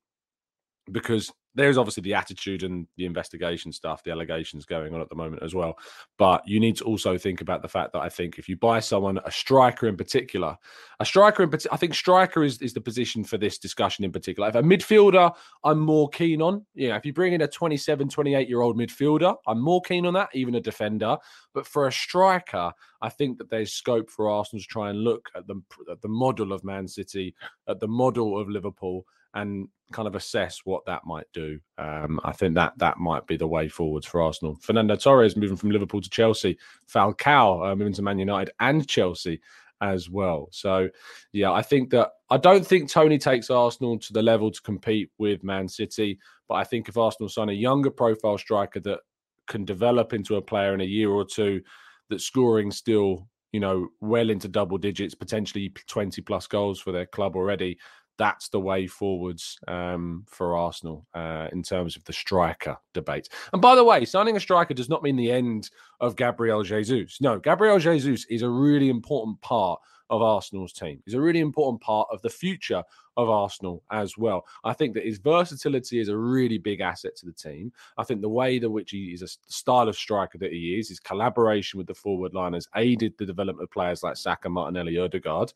because 0.92 1.32
there's 1.58 1.78
obviously 1.78 2.04
the 2.04 2.14
attitude 2.14 2.62
and 2.62 2.88
the 2.98 3.06
investigation 3.06 3.72
stuff, 3.72 4.04
the 4.04 4.12
allegations 4.12 4.64
going 4.64 4.94
on 4.94 5.02
at 5.02 5.10
the 5.10 5.16
moment 5.16 5.42
as 5.42 5.56
well. 5.56 5.78
But 6.20 6.48
you 6.48 6.60
need 6.60 6.78
to 6.78 6.84
also 6.84 7.18
think 7.18 7.42
about 7.42 7.64
the 7.64 7.68
fact 7.68 7.94
that 7.94 8.02
I 8.02 8.10
think 8.10 8.38
if 8.38 8.48
you 8.48 8.56
buy 8.56 8.80
someone, 8.80 9.20
a 9.26 9.32
striker 9.32 9.88
in 9.88 9.98
particular, 9.98 10.56
a 11.00 11.06
striker 11.06 11.42
in 11.42 11.50
particular, 11.50 11.74
I 11.74 11.78
think 11.78 11.96
striker 11.96 12.44
is, 12.44 12.62
is 12.62 12.74
the 12.74 12.82
position 12.82 13.24
for 13.24 13.40
this 13.40 13.58
discussion 13.58 14.06
in 14.06 14.12
particular. 14.12 14.48
If 14.48 14.56
a 14.56 14.62
midfielder, 14.62 15.34
I'm 15.64 15.80
more 15.80 16.08
keen 16.10 16.44
on. 16.44 16.64
Yeah, 16.76 16.96
if 16.96 17.08
you 17.08 17.12
bring 17.12 17.34
in 17.34 17.42
a 17.42 17.48
27, 17.48 18.08
28 18.08 18.48
year 18.48 18.62
old 18.62 18.78
midfielder, 18.78 19.36
I'm 19.48 19.60
more 19.60 19.82
keen 19.82 20.06
on 20.06 20.14
that, 20.14 20.30
even 20.34 20.56
a 20.56 20.62
defender. 20.62 21.18
But 21.56 21.66
for 21.66 21.88
a 21.88 21.92
striker, 21.92 22.72
I 23.02 23.10
think 23.10 23.40
that 23.40 23.50
there's 23.50 23.74
scope 23.74 24.12
for 24.12 24.30
Arsenal 24.30 24.62
to 24.62 24.68
try 24.68 24.92
and 24.92 25.04
look 25.04 25.28
at 25.36 25.48
the, 25.48 25.60
at 25.92 26.04
the 26.04 26.08
model 26.08 26.54
of 26.54 26.64
Man 26.64 26.88
City, 26.88 27.34
at 27.68 27.80
the 27.80 27.88
model 27.88 28.40
of 28.40 28.48
Liverpool 28.48 29.06
and 29.38 29.68
kind 29.92 30.08
of 30.08 30.16
assess 30.16 30.62
what 30.66 30.86
that 30.86 31.06
might 31.06 31.28
do. 31.34 31.60
Um, 31.78 32.20
I 32.24 32.34
think 32.34 32.56
that 32.56 32.74
that 32.78 32.98
might 32.98 33.26
be 33.28 33.38
the 33.38 33.48
way 33.48 33.70
forwards 33.70 34.06
for 34.06 34.22
Arsenal. 34.22 34.58
Fernando 34.62 34.96
Torres 34.96 35.38
moving 35.38 35.56
from 35.56 35.72
Liverpool 35.72 36.02
to 36.02 36.10
Chelsea, 36.10 36.58
Falcao 36.92 37.72
uh, 37.72 37.76
moving 37.76 37.94
to 37.94 38.02
Man 38.02 38.20
United 38.20 38.52
and 38.60 38.88
Chelsea 38.88 39.40
as 39.80 40.10
well. 40.10 40.50
So, 40.52 40.90
yeah, 41.32 41.52
I 41.52 41.62
think 41.62 41.92
that 41.92 42.12
I 42.30 42.38
don't 42.38 42.66
think 42.66 42.90
Toney 42.90 43.20
takes 43.20 43.50
Arsenal 43.50 43.98
to 44.00 44.14
the 44.14 44.24
level 44.24 44.52
to 44.52 44.62
compete 44.62 45.12
with 45.20 45.44
Man 45.44 45.68
City, 45.68 46.20
but 46.50 46.56
I 46.56 46.64
think 46.64 46.90
if 46.90 46.98
Arsenal 46.98 47.30
sign 47.30 47.50
a 47.50 47.54
younger 47.54 47.92
profile 47.92 48.38
striker 48.38 48.80
that 48.82 49.00
can 49.48 49.64
develop 49.64 50.12
into 50.12 50.36
a 50.36 50.42
player 50.42 50.74
in 50.74 50.82
a 50.82 50.86
year 50.86 51.12
or 51.12 51.24
two, 51.24 51.62
that 52.10 52.22
scoring 52.22 52.72
still 52.72 53.28
you 53.54 53.62
know, 53.62 53.88
well 54.02 54.30
into 54.30 54.48
double 54.48 54.78
digits, 54.78 55.16
potentially 55.16 55.70
20 55.88 56.22
plus 56.22 56.48
goals 56.48 56.80
for 56.80 56.92
their 56.92 57.06
club 57.06 57.36
already, 57.36 57.78
that's 58.18 58.50
the 58.50 58.60
way 58.60 58.88
forwards 58.88 59.60
um, 59.68 60.26
for 60.28 60.56
Arsenal 60.56 61.06
uh, 61.14 61.48
in 61.52 61.64
terms 61.64 61.96
of 61.96 62.04
the 62.06 62.14
striker 62.14 62.78
debate. 62.94 63.30
And 63.54 63.62
by 63.62 63.76
the 63.76 63.84
way, 63.84 64.06
signing 64.06 64.36
a 64.36 64.40
striker 64.40 64.74
does 64.74 64.90
not 64.90 65.04
mean 65.04 65.16
the 65.16 65.32
end 65.32 65.70
of 66.00 66.16
Gabriel 66.16 66.64
Jesus. 66.64 67.20
No, 67.22 67.40
Gabriel 67.40 67.80
Jesus 67.80 68.26
is 68.26 68.42
a 68.42 68.50
really 68.50 68.90
important 68.90 69.40
part 69.42 69.80
of 70.10 70.22
Arsenal's 70.22 70.74
team. 70.74 71.02
He's 71.06 71.16
a 71.16 71.22
really 71.22 71.40
important 71.40 71.82
part 71.82 72.08
of 72.12 72.22
the 72.22 72.30
future 72.30 72.84
of 73.18 73.30
Arsenal 73.30 73.84
as 73.92 74.18
well. 74.18 74.46
I 74.64 74.74
think 74.74 74.94
that 74.94 75.06
his 75.06 75.18
versatility 75.18 76.00
is 76.00 76.08
a 76.08 76.18
really 76.18 76.58
big 76.58 76.82
asset 76.82 77.16
to 77.18 77.26
the 77.26 77.34
team. 77.34 77.74
I 77.98 78.04
think 78.04 78.22
the 78.22 78.30
way 78.30 78.60
that 78.60 78.70
which 78.70 78.92
he 78.92 79.08
is 79.08 79.22
a 79.22 79.28
style 79.28 79.90
of 79.90 79.98
striker 79.98 80.38
that 80.38 80.54
he 80.54 80.80
is, 80.80 80.90
his 80.90 81.00
collaboration 81.00 81.78
with 81.78 81.88
the 81.88 81.94
forward 81.94 82.34
line 82.34 82.54
has 82.54 82.68
aided 82.76 83.16
the 83.18 83.26
development 83.26 83.64
of 83.64 83.72
players 83.72 84.04
like 84.04 84.18
Saka, 84.18 84.50
Martinelli, 84.50 84.98
Odegaard. 84.98 85.52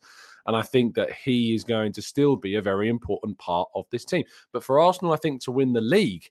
And 0.46 0.56
I 0.56 0.62
think 0.62 0.94
that 0.94 1.12
he 1.12 1.54
is 1.54 1.64
going 1.64 1.92
to 1.92 2.02
still 2.02 2.36
be 2.36 2.56
a 2.56 2.62
very 2.62 2.88
important 2.88 3.38
part 3.38 3.68
of 3.74 3.86
this 3.90 4.04
team. 4.04 4.24
But 4.52 4.64
for 4.64 4.80
Arsenal, 4.80 5.12
I 5.12 5.16
think 5.16 5.42
to 5.42 5.52
win 5.52 5.72
the 5.72 5.80
league, 5.80 6.28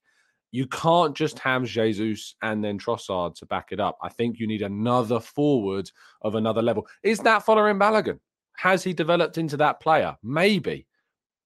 you 0.52 0.67
can't 0.67 1.15
just 1.15 1.39
have 1.39 1.63
Jesus 1.65 2.36
and 2.41 2.63
then 2.63 2.78
Trossard 2.78 3.36
to 3.36 3.45
back 3.45 3.69
it 3.71 3.80
up. 3.80 3.97
I 4.02 4.10
think 4.10 4.38
you 4.38 4.47
need 4.47 4.62
another 4.62 5.19
forward 5.19 5.89
of 6.21 6.36
another 6.36 6.62
level. 6.62 6.88
Is 7.04 7.19
that 7.19 7.43
following 7.43 7.80
Balogun? 7.80 8.19
Has 8.58 8.84
he 8.84 8.93
developed 8.93 9.38
into 9.38 9.58
that 9.58 9.80
player? 9.80 10.15
Maybe. 10.21 10.88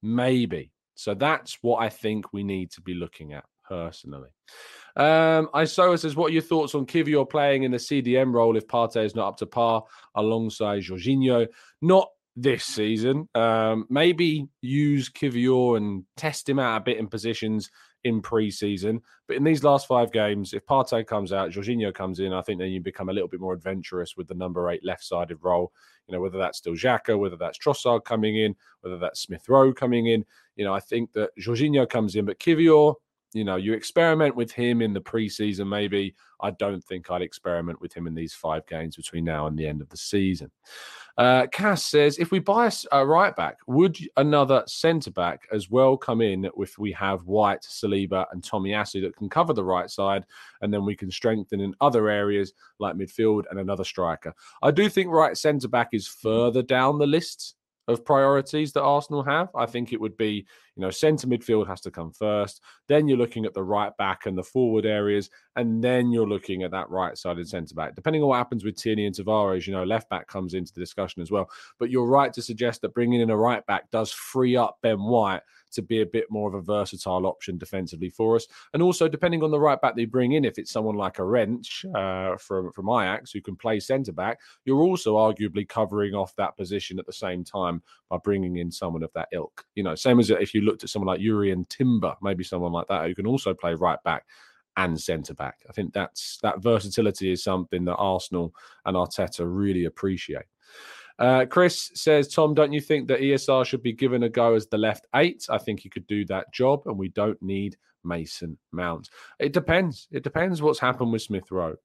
Maybe. 0.01 0.71
So 0.95 1.13
that's 1.13 1.58
what 1.62 1.84
I 1.84 1.89
think 1.89 2.34
we 2.34 2.43
need 2.43 2.71
to 2.71 2.82
be 2.82 2.93
looking 2.93 3.34
at 3.34 3.45
personally. 3.67 4.30
Um, 4.95 5.49
Isoa 5.54 5.99
says, 5.99 6.15
What 6.15 6.32
are 6.32 6.34
your 6.34 6.41
thoughts 6.41 6.73
on 6.73 6.86
Kiwior 6.86 7.30
playing 7.30 7.63
in 7.63 7.71
the 7.71 7.78
CDM 7.78 8.34
role 8.34 8.56
if 8.56 8.67
Partey 8.67 9.04
is 9.06 9.15
not 9.15 9.28
up 9.28 9.38
to 9.38 9.45
par 9.45 9.84
alongside 10.15 10.84
Jorginho? 10.84 11.47
Not 11.82 12.10
this 12.36 12.65
season. 12.65 13.30
Um, 13.34 13.86
maybe 13.89 14.48
use 14.62 15.10
Kiwior 15.10 15.78
and 15.78 16.04
test 16.17 16.50
him 16.50 16.60
out 16.60 16.82
a 16.82 16.84
bit 16.84 16.98
in 16.98 17.08
positions 17.08 17.69
in 18.04 18.21
pre-season. 18.21 19.02
But 19.28 19.38
in 19.38 19.43
these 19.43 19.63
last 19.63 19.88
five 19.88 20.12
games, 20.12 20.54
if 20.54 20.65
Partey 20.65 21.08
comes 21.08 21.34
out, 21.34 21.50
Jorginho 21.50 21.93
comes 21.93 22.19
in, 22.19 22.34
I 22.34 22.41
think 22.41 22.60
then 22.60 22.69
you 22.69 22.80
become 22.80 23.10
a 23.10 23.13
little 23.13 23.28
bit 23.28 23.39
more 23.39 23.54
adventurous 23.54 24.15
with 24.15 24.28
the 24.28 24.36
number 24.36 24.69
eight 24.69 24.86
left-sided 24.86 25.39
role. 25.41 25.71
You 26.08 26.13
know, 26.13 26.21
whether 26.21 26.38
that's 26.38 26.60
still 26.60 26.74
Xhaka, 26.74 27.17
whether 27.17 27.36
that's 27.36 27.58
Trossard 27.58 28.04
coming 28.04 28.38
in, 28.38 28.56
whether 28.82 29.00
that's 29.00 29.21
Smith 29.21 29.50
Rowe 29.50 29.74
coming 29.74 30.06
in. 30.08 30.24
You 30.56 30.65
know, 30.65 30.74
I 30.74 30.80
think 30.80 31.13
that 31.13 31.32
Jorginho 31.39 31.89
comes 31.89 32.15
in, 32.15 32.26
but 32.26 32.39
Kiwior, 32.39 32.93
you 33.36 33.43
know, 33.43 33.58
you 33.58 33.74
experiment 33.74 34.34
with 34.34 34.50
him 34.50 34.82
in 34.82 34.93
the 34.93 35.02
preseason, 35.02 35.67
maybe. 35.67 36.15
I 36.39 36.52
don't 36.52 36.82
think 36.82 37.12
I'd 37.12 37.21
experiment 37.21 37.82
with 37.82 37.93
him 37.93 38.08
in 38.08 38.15
these 38.15 38.34
five 38.34 38.65
games 38.65 38.95
between 38.95 39.26
now 39.26 39.48
and 39.48 39.58
the 39.58 39.67
end 39.67 39.82
of 39.82 39.89
the 39.89 39.98
season. 39.98 40.52
Uh, 41.17 41.45
Cass 41.52 41.84
says, 41.84 42.17
if 42.17 42.32
we 42.32 42.39
buy 42.39 42.71
a 42.93 43.06
right 43.06 43.36
back, 43.36 43.58
would 43.67 43.98
another 44.15 44.63
centre 44.67 45.12
back 45.12 45.48
as 45.52 45.69
well 45.69 45.98
come 45.98 46.21
in 46.21 46.50
if 46.58 46.78
we 46.78 46.93
have 46.93 47.26
White, 47.26 47.62
Saliba, 47.62 48.26
and 48.32 48.41
Tomiyasu 48.41 49.02
that 49.02 49.17
can 49.17 49.30
cover 49.30 49.52
the 49.52 49.63
right 49.63 49.89
side, 49.89 50.26
and 50.62 50.74
then 50.74 50.86
we 50.86 50.95
can 50.95 51.12
strengthen 51.12 51.60
in 51.60 51.76
other 51.82 52.10
areas 52.10 52.54
like 52.80 52.95
midfield 52.95 53.43
and 53.50 53.60
another 53.60 53.84
striker? 53.84 54.34
I 54.62 54.71
do 54.71 54.88
think 54.88 55.10
right 55.10 55.38
centre 55.38 55.67
back 55.67 55.89
is 55.91 56.08
further 56.08 56.62
down 56.62 57.00
the 57.00 57.08
list 57.08 57.56
of 57.88 58.04
priorities 58.04 58.74
that 58.74 58.82
Arsenal 58.82 59.24
have. 59.24 59.50
I 59.56 59.65
think 59.65 59.93
it 59.93 60.02
would 60.02 60.17
be, 60.17 60.45
you 60.76 60.82
know, 60.82 60.89
centre 60.89 61.28
midfield 61.28 61.67
has 61.67 61.82
to 61.82 61.91
come 61.91 62.12
first. 62.12 62.62
Then 62.88 63.08
you're 63.08 63.17
looking 63.17 63.45
at 63.45 63.54
the 63.54 63.63
right 63.63 63.95
back 63.98 64.26
and 64.26 64.38
the 64.38 64.43
forward 64.43 64.86
areas, 64.86 65.30
and 65.56 65.84
then 65.84 66.12
you're 66.12 66.28
looking 66.28 66.63
at 66.63 66.71
that 66.71 66.89
right 66.89 67.17
sided 67.17 67.48
centre 67.48 67.76
back. 67.76 67.95
Depending 67.95 68.21
on 68.21 68.30
what 68.30 68.38
happens 68.38 68.63
with 68.63 68.76
Tierney 68.76 69.06
and 69.06 69.15
Tavares, 69.15 69.67
you 69.67 69.74
know, 69.74 69.84
left 69.84 70.10
back 70.10 70.28
comes 70.28 70.54
into 70.54 70.74
the 70.74 70.80
discussion 70.80 71.21
as 71.21 71.32
well. 71.32 71.50
But 71.80 71.89
you're 71.89 72.08
right 72.08 72.34
to 72.34 72.41
suggest 72.41 72.82
that 72.82 72.93
bringing 72.93 73.21
in 73.21 73.30
a 73.30 73.38
right 73.38 73.65
back 73.65 73.91
does 73.91 74.12
free 74.12 74.56
up 74.56 74.78
Ben 74.82 75.02
White 75.02 75.41
to 75.71 75.82
be 75.82 76.01
a 76.01 76.06
bit 76.06 76.25
more 76.30 76.47
of 76.49 76.56
a 76.56 76.62
versatile 76.62 77.25
option 77.25 77.58
defensively 77.58 78.10
for 78.10 78.36
us. 78.36 78.47
And 78.73 78.82
also, 78.82 79.08
depending 79.08 79.43
on 79.43 79.51
the 79.51 79.60
right 79.60 79.80
back 79.80 79.95
they 79.95 80.06
bring 80.06 80.34
in, 80.34 80.45
if 80.45 80.58
it's 80.58 80.71
someone 80.71 80.95
like 80.95 81.19
a 81.19 81.23
Rensch 81.23 81.86
uh, 81.95 82.38
from, 82.38 82.71
from 82.71 82.89
Ajax 82.89 83.32
who 83.32 83.41
can 83.41 83.56
play 83.56 83.80
centre 83.80 84.12
back, 84.12 84.39
you're 84.65 84.82
also 84.82 85.15
arguably 85.15 85.67
covering 85.67 86.13
off 86.13 86.36
that 86.36 86.58
position 86.58 86.99
at 86.99 87.06
the 87.06 87.13
same 87.13 87.43
time 87.43 87.82
by 88.10 88.17
bringing 88.23 88.58
in 88.58 88.71
someone 88.71 89.04
of 89.04 89.12
that 89.13 89.30
ilk. 89.32 89.65
You 89.75 89.84
know, 89.84 89.95
same 89.95 90.19
as 90.19 90.30
if 90.30 90.54
you 90.54 90.62
looked 90.62 90.84
at 90.84 90.89
someone 90.89 91.08
like 91.08 91.21
Jurrien 91.21 91.67
Timber, 91.69 92.15
maybe 92.21 92.43
someone 92.43 92.71
like 92.71 92.88
that 92.88 93.06
who 93.06 93.15
can 93.15 93.28
also 93.28 93.54
play 93.54 93.73
right 93.73 94.01
back 94.04 94.25
and 94.78 94.99
centre 94.99 95.34
back. 95.34 95.60
I 95.69 95.73
think 95.73 95.93
that's 95.93 96.38
that 96.43 96.62
versatility 96.62 97.32
is 97.32 97.43
something 97.43 97.86
that 97.86 97.95
Arsenal 97.95 98.54
and 98.86 98.95
Arteta 98.95 99.45
really 99.45 99.86
appreciate. 99.86 100.45
Uh, 101.17 101.45
Chris 101.45 101.91
says, 101.93 102.28
Tom, 102.28 102.54
don't 102.54 102.73
you 102.73 102.82
think 102.82 103.08
that 103.08 103.21
ESR 103.21 103.65
should 103.65 103.82
be 103.82 103.93
given 103.93 104.23
a 104.23 104.30
go 104.30 104.54
as 104.54 104.67
the 104.67 104.78
left 104.78 105.08
eight? 105.15 105.45
I 105.49 105.58
think 105.58 105.80
he 105.80 105.89
could 105.89 106.08
do 106.08 106.25
that 106.25 106.54
job, 106.54 106.84
and 106.86 106.97
we 106.97 107.10
don't 107.10 107.41
need 107.41 107.78
Mason 108.04 108.58
Mount. 108.71 109.10
It 109.39 109.54
depends. 109.54 110.08
It 110.12 110.23
depends 110.23 110.62
what's 110.62 110.80
happened 110.80 111.12
with 111.12 111.21
Smith 111.21 111.51
Rowe. 111.51 111.75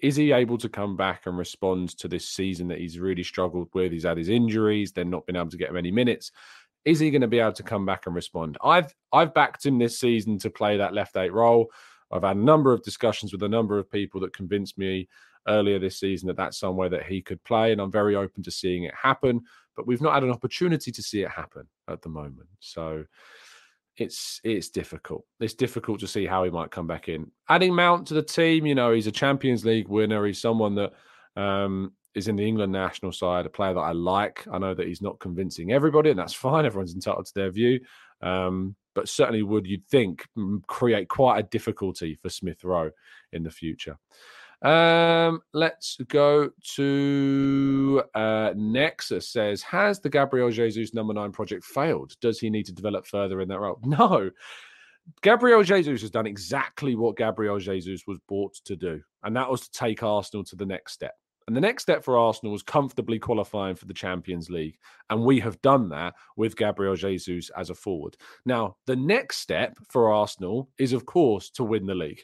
Is 0.00 0.16
he 0.16 0.32
able 0.32 0.58
to 0.58 0.68
come 0.68 0.96
back 0.96 1.22
and 1.26 1.38
respond 1.38 1.96
to 1.98 2.08
this 2.08 2.28
season 2.28 2.68
that 2.68 2.78
he's 2.78 2.98
really 2.98 3.22
struggled 3.22 3.68
with? 3.72 3.92
He's 3.92 4.04
had 4.04 4.18
his 4.18 4.28
injuries, 4.28 4.92
then 4.92 5.08
not 5.08 5.26
been 5.26 5.36
able 5.36 5.50
to 5.50 5.56
get 5.56 5.72
many 5.72 5.90
minutes. 5.90 6.30
Is 6.84 7.00
he 7.00 7.10
going 7.10 7.22
to 7.22 7.28
be 7.28 7.38
able 7.38 7.52
to 7.52 7.62
come 7.62 7.86
back 7.86 8.06
and 8.06 8.14
respond? 8.14 8.58
I've 8.62 8.94
I've 9.12 9.32
backed 9.32 9.64
him 9.64 9.78
this 9.78 9.98
season 9.98 10.38
to 10.40 10.50
play 10.50 10.76
that 10.76 10.92
left 10.92 11.16
eight 11.16 11.32
role. 11.32 11.70
I've 12.12 12.22
had 12.22 12.36
a 12.36 12.40
number 12.40 12.72
of 12.72 12.82
discussions 12.82 13.32
with 13.32 13.42
a 13.42 13.48
number 13.48 13.78
of 13.78 13.90
people 13.90 14.20
that 14.20 14.36
convinced 14.36 14.76
me 14.76 15.08
earlier 15.48 15.78
this 15.78 15.98
season 15.98 16.28
that 16.28 16.36
that's 16.36 16.58
somewhere 16.58 16.88
that 16.88 17.06
he 17.06 17.22
could 17.22 17.42
play, 17.44 17.72
and 17.72 17.80
I'm 17.80 17.92
very 17.92 18.16
open 18.16 18.42
to 18.42 18.50
seeing 18.50 18.84
it 18.84 18.94
happen. 18.94 19.40
But 19.76 19.86
we've 19.86 20.00
not 20.00 20.14
had 20.14 20.22
an 20.22 20.30
opportunity 20.30 20.92
to 20.92 21.02
see 21.02 21.22
it 21.22 21.30
happen 21.30 21.66
at 21.88 22.02
the 22.02 22.08
moment, 22.08 22.48
so 22.60 23.04
it's 23.96 24.40
it's 24.44 24.70
difficult. 24.70 25.24
It's 25.40 25.54
difficult 25.54 26.00
to 26.00 26.06
see 26.06 26.26
how 26.26 26.44
he 26.44 26.50
might 26.50 26.70
come 26.70 26.86
back 26.86 27.08
in. 27.08 27.30
Adding 27.48 27.74
Mount 27.74 28.06
to 28.08 28.14
the 28.14 28.22
team, 28.22 28.66
you 28.66 28.74
know, 28.74 28.92
he's 28.92 29.06
a 29.06 29.12
Champions 29.12 29.64
League 29.64 29.88
winner. 29.88 30.24
He's 30.26 30.40
someone 30.40 30.74
that 30.76 30.92
um, 31.36 31.92
is 32.14 32.28
in 32.28 32.36
the 32.36 32.46
England 32.46 32.72
national 32.72 33.12
side, 33.12 33.46
a 33.46 33.50
player 33.50 33.74
that 33.74 33.80
I 33.80 33.92
like. 33.92 34.46
I 34.50 34.58
know 34.58 34.74
that 34.74 34.86
he's 34.86 35.02
not 35.02 35.20
convincing 35.20 35.72
everybody, 35.72 36.10
and 36.10 36.18
that's 36.18 36.34
fine. 36.34 36.66
Everyone's 36.66 36.94
entitled 36.94 37.26
to 37.26 37.34
their 37.34 37.50
view. 37.50 37.80
Um, 38.20 38.76
but 38.94 39.08
certainly 39.08 39.42
would, 39.42 39.66
you'd 39.66 39.86
think, 39.88 40.26
create 40.68 41.08
quite 41.08 41.38
a 41.38 41.42
difficulty 41.42 42.14
for 42.14 42.28
Smith 42.28 42.62
Rowe 42.62 42.90
in 43.32 43.42
the 43.42 43.50
future. 43.50 43.98
Um, 44.64 45.42
let's 45.52 45.98
go 46.08 46.50
to 46.76 48.02
uh, 48.14 48.54
Nexus 48.56 49.28
says, 49.28 49.62
Has 49.62 50.00
the 50.00 50.08
Gabriel 50.08 50.50
Jesus 50.50 50.94
number 50.94 51.12
nine 51.12 51.32
project 51.32 51.64
failed? 51.64 52.14
Does 52.20 52.40
he 52.40 52.48
need 52.48 52.64
to 52.66 52.72
develop 52.72 53.06
further 53.06 53.40
in 53.40 53.48
that 53.48 53.60
role? 53.60 53.78
No. 53.84 54.30
Gabriel 55.20 55.62
Jesus 55.62 56.00
has 56.00 56.10
done 56.10 56.26
exactly 56.26 56.94
what 56.94 57.18
Gabriel 57.18 57.58
Jesus 57.58 58.06
was 58.06 58.18
bought 58.26 58.54
to 58.64 58.74
do, 58.74 59.02
and 59.22 59.36
that 59.36 59.50
was 59.50 59.60
to 59.68 59.70
take 59.70 60.02
Arsenal 60.02 60.42
to 60.44 60.56
the 60.56 60.64
next 60.64 60.94
step. 60.94 61.12
And 61.46 61.54
the 61.54 61.60
next 61.60 61.82
step 61.82 62.02
for 62.02 62.16
Arsenal 62.16 62.52
was 62.52 62.62
comfortably 62.62 63.18
qualifying 63.18 63.76
for 63.76 63.84
the 63.84 63.92
Champions 63.92 64.48
League. 64.48 64.78
And 65.10 65.22
we 65.22 65.40
have 65.40 65.60
done 65.60 65.90
that 65.90 66.14
with 66.36 66.56
Gabriel 66.56 66.96
Jesus 66.96 67.50
as 67.56 67.68
a 67.68 67.74
forward. 67.74 68.16
Now, 68.46 68.76
the 68.86 68.96
next 68.96 69.38
step 69.38 69.76
for 69.90 70.10
Arsenal 70.10 70.70
is, 70.78 70.94
of 70.94 71.04
course, 71.04 71.50
to 71.50 71.64
win 71.64 71.84
the 71.84 71.94
league. 71.94 72.22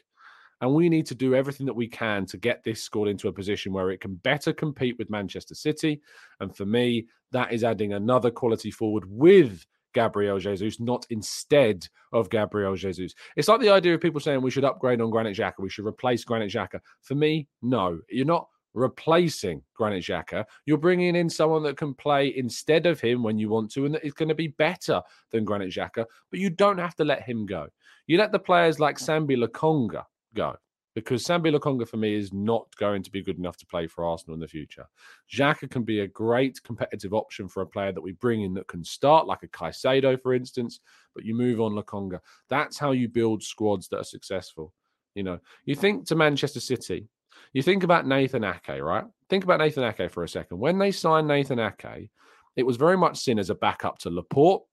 And 0.61 0.73
we 0.73 0.89
need 0.89 1.07
to 1.07 1.15
do 1.15 1.35
everything 1.35 1.65
that 1.65 1.75
we 1.75 1.87
can 1.87 2.25
to 2.27 2.37
get 2.37 2.63
this 2.63 2.81
squad 2.81 3.07
into 3.07 3.27
a 3.27 3.33
position 3.33 3.73
where 3.73 3.89
it 3.89 3.99
can 3.99 4.15
better 4.15 4.53
compete 4.53 4.97
with 4.97 5.09
Manchester 5.09 5.55
City. 5.55 6.01
And 6.39 6.55
for 6.55 6.65
me, 6.65 7.07
that 7.31 7.51
is 7.51 7.63
adding 7.63 7.93
another 7.93 8.29
quality 8.29 8.69
forward 8.69 9.03
with 9.07 9.65
Gabriel 9.93 10.39
Jesus, 10.39 10.79
not 10.79 11.05
instead 11.09 11.87
of 12.13 12.29
Gabriel 12.29 12.75
Jesus. 12.75 13.13
It's 13.35 13.47
like 13.47 13.59
the 13.59 13.69
idea 13.69 13.95
of 13.95 14.01
people 14.01 14.21
saying 14.21 14.41
we 14.41 14.51
should 14.51 14.63
upgrade 14.63 15.01
on 15.01 15.09
Granit 15.09 15.35
Xhaka, 15.35 15.59
we 15.59 15.69
should 15.69 15.85
replace 15.85 16.23
Granit 16.23 16.51
Xhaka. 16.51 16.79
For 17.01 17.15
me, 17.15 17.47
no. 17.61 17.99
You're 18.09 18.25
not 18.25 18.47
replacing 18.73 19.61
Granit 19.73 20.03
Xhaka. 20.03 20.45
You're 20.65 20.77
bringing 20.77 21.15
in 21.15 21.29
someone 21.29 21.63
that 21.63 21.77
can 21.77 21.93
play 21.93 22.33
instead 22.37 22.85
of 22.85 23.01
him 23.01 23.23
when 23.23 23.37
you 23.37 23.49
want 23.49 23.71
to, 23.71 23.85
and 23.85 23.95
that 23.95 24.05
is 24.05 24.13
going 24.13 24.29
to 24.29 24.35
be 24.35 24.47
better 24.47 25.01
than 25.31 25.43
Granit 25.43 25.73
Xhaka. 25.73 26.05
But 26.29 26.39
you 26.39 26.49
don't 26.49 26.77
have 26.77 26.95
to 26.95 27.03
let 27.03 27.23
him 27.23 27.45
go. 27.45 27.67
You 28.07 28.17
let 28.17 28.31
the 28.31 28.39
players 28.39 28.79
like 28.79 28.97
Sambi 28.97 29.37
Lokonga 29.37 30.03
go 30.33 30.55
because 30.93 31.23
Sambi 31.23 31.55
Lokonga 31.55 31.87
for 31.87 31.97
me 31.97 32.15
is 32.15 32.33
not 32.33 32.67
going 32.77 33.01
to 33.03 33.11
be 33.11 33.21
good 33.21 33.37
enough 33.37 33.57
to 33.57 33.65
play 33.65 33.87
for 33.87 34.03
Arsenal 34.03 34.33
in 34.33 34.41
the 34.41 34.47
future. 34.47 34.85
Xhaka 35.33 35.69
can 35.69 35.83
be 35.83 36.01
a 36.01 36.07
great 36.07 36.61
competitive 36.63 37.13
option 37.13 37.47
for 37.47 37.61
a 37.61 37.67
player 37.67 37.91
that 37.91 38.01
we 38.01 38.11
bring 38.13 38.41
in 38.41 38.53
that 38.55 38.67
can 38.67 38.83
start, 38.83 39.27
like 39.27 39.43
a 39.43 39.47
Caicedo, 39.47 40.21
for 40.21 40.33
instance, 40.33 40.81
but 41.15 41.23
you 41.23 41.33
move 41.33 41.61
on 41.61 41.73
Lokonga. 41.73 42.19
That's 42.49 42.77
how 42.77 42.91
you 42.91 43.07
build 43.07 43.41
squads 43.41 43.87
that 43.89 43.99
are 43.99 44.03
successful. 44.03 44.73
You 45.15 45.23
know, 45.23 45.39
you 45.65 45.75
think 45.75 46.07
to 46.07 46.15
Manchester 46.15 46.59
City, 46.59 47.07
you 47.53 47.61
think 47.61 47.83
about 47.83 48.07
Nathan 48.07 48.43
Ake, 48.43 48.81
right? 48.81 49.05
Think 49.29 49.43
about 49.43 49.59
Nathan 49.59 49.83
Ake 49.83 50.11
for 50.11 50.23
a 50.23 50.29
second. 50.29 50.59
When 50.59 50.77
they 50.77 50.91
signed 50.91 51.27
Nathan 51.27 51.59
Ake, 51.59 52.09
it 52.55 52.65
was 52.65 52.75
very 52.75 52.97
much 52.97 53.17
seen 53.17 53.39
as 53.39 53.49
a 53.49 53.55
backup 53.55 53.97
to 53.99 54.09
Laporte 54.09 54.63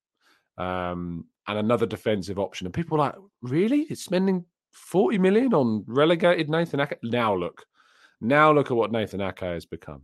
um, 0.59 1.27
and 1.47 1.59
another 1.59 1.87
defensive 1.87 2.39
option. 2.39 2.67
And 2.67 2.75
people 2.75 2.99
were 2.99 3.05
like, 3.05 3.15
really? 3.41 3.83
It's 3.83 4.05
spending 4.05 4.45
40 4.71 5.19
million 5.19 5.55
on 5.55 5.85
relegated 5.87 6.49
Nathan 6.49 6.81
Ake? 6.81 6.99
Now 7.03 7.35
look. 7.35 7.65
Now 8.21 8.53
look 8.53 8.71
at 8.71 8.77
what 8.77 8.93
Nathan 8.93 9.21
Ake 9.21 9.41
has 9.41 9.67
become. 9.67 10.03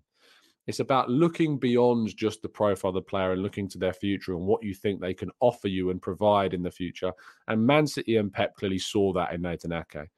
It's 0.67 0.81
about 0.81 1.11
looking 1.11 1.59
beyond 1.59 2.17
just 2.17 2.41
the 2.41 2.49
profile 2.49 2.89
of 2.89 2.95
the 2.95 3.03
player 3.03 3.33
and 3.33 3.43
looking 3.43 3.69
to 3.69 3.79
their 3.79 3.93
future 3.93 4.33
and 4.33 4.47
what 4.47 4.63
you 4.63 4.73
think 4.73 5.01
they 5.01 5.13
can 5.13 5.31
offer 5.41 5.69
you 5.69 5.91
and 5.91 6.01
provide 6.01 6.55
in 6.55 6.63
the 6.63 6.71
future. 6.71 7.13
And 7.49 7.67
Man 7.67 7.87
City 7.87 8.17
and 8.17 8.33
Pep 8.33 8.55
clearly 8.57 8.79
saw 8.79 9.13
that 9.13 9.35
in 9.35 9.43
Nathan 9.43 9.73
Ake. 9.73 10.09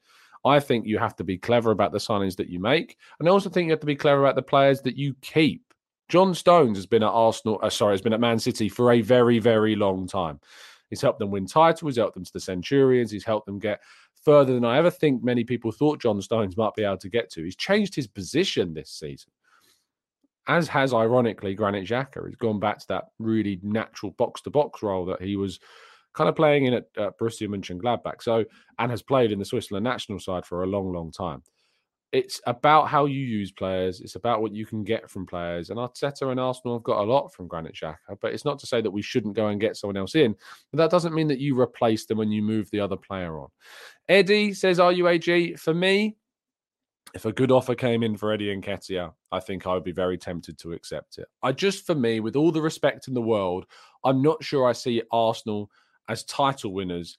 I 0.44 0.60
think 0.60 0.86
you 0.86 0.98
have 0.98 1.16
to 1.16 1.24
be 1.24 1.36
clever 1.36 1.72
about 1.72 1.90
the 1.90 1.98
signings 1.98 2.36
that 2.36 2.48
you 2.48 2.60
make. 2.60 2.96
And 3.18 3.28
I 3.28 3.32
also 3.32 3.50
think 3.50 3.66
you 3.66 3.72
have 3.72 3.80
to 3.80 3.86
be 3.86 3.96
clever 3.96 4.22
about 4.22 4.36
the 4.36 4.42
players 4.42 4.80
that 4.82 4.96
you 4.96 5.14
keep. 5.20 5.62
John 6.08 6.34
Stones 6.34 6.78
has 6.78 6.86
been 6.86 7.02
at 7.02 7.08
Arsenal, 7.08 7.58
uh, 7.62 7.70
sorry, 7.70 7.94
has 7.94 8.02
been 8.02 8.12
at 8.12 8.20
Man 8.20 8.38
City 8.38 8.68
for 8.68 8.92
a 8.92 9.00
very, 9.00 9.40
very 9.40 9.74
long 9.74 10.06
time. 10.06 10.38
He's 10.88 11.00
helped 11.00 11.18
them 11.18 11.32
win 11.32 11.46
titles, 11.46 11.94
he's 11.94 11.96
helped 11.96 12.14
them 12.14 12.24
to 12.24 12.32
the 12.32 12.38
Centurions, 12.38 13.10
he's 13.10 13.24
helped 13.24 13.46
them 13.46 13.58
get 13.58 13.80
further 14.26 14.54
than 14.54 14.64
I 14.64 14.76
ever 14.76 14.90
think 14.90 15.22
many 15.22 15.44
people 15.44 15.70
thought 15.70 16.00
John 16.02 16.20
Stones 16.20 16.56
might 16.56 16.74
be 16.74 16.82
able 16.82 16.98
to 16.98 17.08
get 17.08 17.30
to. 17.30 17.44
He's 17.44 17.54
changed 17.54 17.94
his 17.94 18.08
position 18.08 18.74
this 18.74 18.90
season, 18.90 19.30
as 20.48 20.66
has 20.66 20.92
ironically 20.92 21.54
Granit 21.54 21.86
Xhaka. 21.86 22.26
He's 22.26 22.34
gone 22.34 22.58
back 22.58 22.80
to 22.80 22.88
that 22.88 23.04
really 23.20 23.60
natural 23.62 24.10
box 24.18 24.42
to 24.42 24.50
box 24.50 24.82
role 24.82 25.06
that 25.06 25.22
he 25.22 25.36
was 25.36 25.60
kind 26.12 26.28
of 26.28 26.34
playing 26.34 26.64
in 26.64 26.74
at, 26.74 26.86
at 26.98 27.16
Borussia 27.20 27.46
Mönchengladbach. 27.46 28.20
So, 28.20 28.44
and 28.80 28.90
has 28.90 29.00
played 29.00 29.30
in 29.30 29.38
the 29.38 29.44
Switzerland 29.44 29.84
national 29.84 30.18
side 30.18 30.44
for 30.44 30.64
a 30.64 30.66
long, 30.66 30.92
long 30.92 31.12
time. 31.12 31.44
It's 32.16 32.40
about 32.46 32.88
how 32.88 33.04
you 33.04 33.20
use 33.20 33.52
players. 33.52 34.00
It's 34.00 34.14
about 34.14 34.40
what 34.40 34.54
you 34.54 34.64
can 34.64 34.84
get 34.84 35.10
from 35.10 35.26
players. 35.26 35.68
And 35.68 35.78
Arteta 35.78 36.30
and 36.30 36.40
Arsenal 36.40 36.76
have 36.76 36.82
got 36.82 37.02
a 37.02 37.10
lot 37.10 37.34
from 37.34 37.46
Granit 37.46 37.74
Xhaka, 37.74 38.16
but 38.22 38.32
it's 38.32 38.46
not 38.46 38.58
to 38.60 38.66
say 38.66 38.80
that 38.80 38.90
we 38.90 39.02
shouldn't 39.02 39.36
go 39.36 39.48
and 39.48 39.60
get 39.60 39.76
someone 39.76 39.98
else 39.98 40.14
in. 40.14 40.34
But 40.72 40.78
that 40.78 40.90
doesn't 40.90 41.14
mean 41.14 41.28
that 41.28 41.40
you 41.40 41.60
replace 41.60 42.06
them 42.06 42.16
when 42.16 42.32
you 42.32 42.40
move 42.40 42.70
the 42.70 42.80
other 42.80 42.96
player 42.96 43.38
on. 43.38 43.48
Eddie 44.08 44.54
says, 44.54 44.80
"Are 44.80 44.92
you 44.92 45.08
AG?" 45.08 45.56
For 45.56 45.74
me, 45.74 46.16
if 47.14 47.26
a 47.26 47.32
good 47.32 47.52
offer 47.52 47.74
came 47.74 48.02
in 48.02 48.16
for 48.16 48.32
Eddie 48.32 48.56
Nketiah, 48.56 49.12
I 49.30 49.40
think 49.40 49.66
I 49.66 49.74
would 49.74 49.84
be 49.84 49.92
very 49.92 50.16
tempted 50.16 50.56
to 50.58 50.72
accept 50.72 51.18
it. 51.18 51.28
I 51.42 51.52
just, 51.52 51.84
for 51.84 51.94
me, 51.94 52.20
with 52.20 52.34
all 52.34 52.50
the 52.50 52.62
respect 52.62 53.08
in 53.08 53.14
the 53.14 53.20
world, 53.20 53.66
I'm 54.04 54.22
not 54.22 54.42
sure 54.42 54.66
I 54.66 54.72
see 54.72 55.02
Arsenal 55.12 55.70
as 56.08 56.24
title 56.24 56.72
winners, 56.72 57.18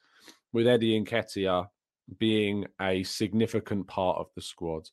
with 0.53 0.67
Eddie 0.67 0.99
Nketiah 0.99 1.67
being 2.19 2.65
a 2.81 3.03
significant 3.03 3.87
part 3.87 4.17
of 4.17 4.27
the 4.35 4.41
squad. 4.41 4.89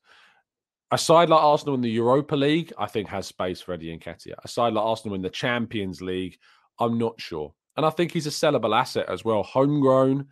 A 0.91 0.99
side 0.99 1.29
like 1.29 1.43
Arsenal 1.43 1.75
in 1.75 1.81
the 1.81 1.91
Europa 1.91 2.37
League, 2.37 2.73
I 2.79 2.87
think, 2.87 3.09
has 3.09 3.27
space 3.27 3.61
for 3.61 3.73
Eddie 3.73 3.97
Nketiah. 3.97 4.35
A 4.45 4.49
side 4.49 4.75
like 4.75 4.85
Arsenal 4.85 5.15
in 5.15 5.23
the 5.23 5.31
Champions 5.31 6.01
League, 6.01 6.39
I'm 6.79 6.99
not 6.99 7.21
sure. 7.21 7.53
And 7.77 7.85
I 7.85 7.91
think 7.91 8.13
he's 8.13 8.27
a 8.27 8.31
sellable 8.31 8.79
asset 8.79 9.09
as 9.09 9.25
well. 9.25 9.43
Homegrown, 9.43 10.27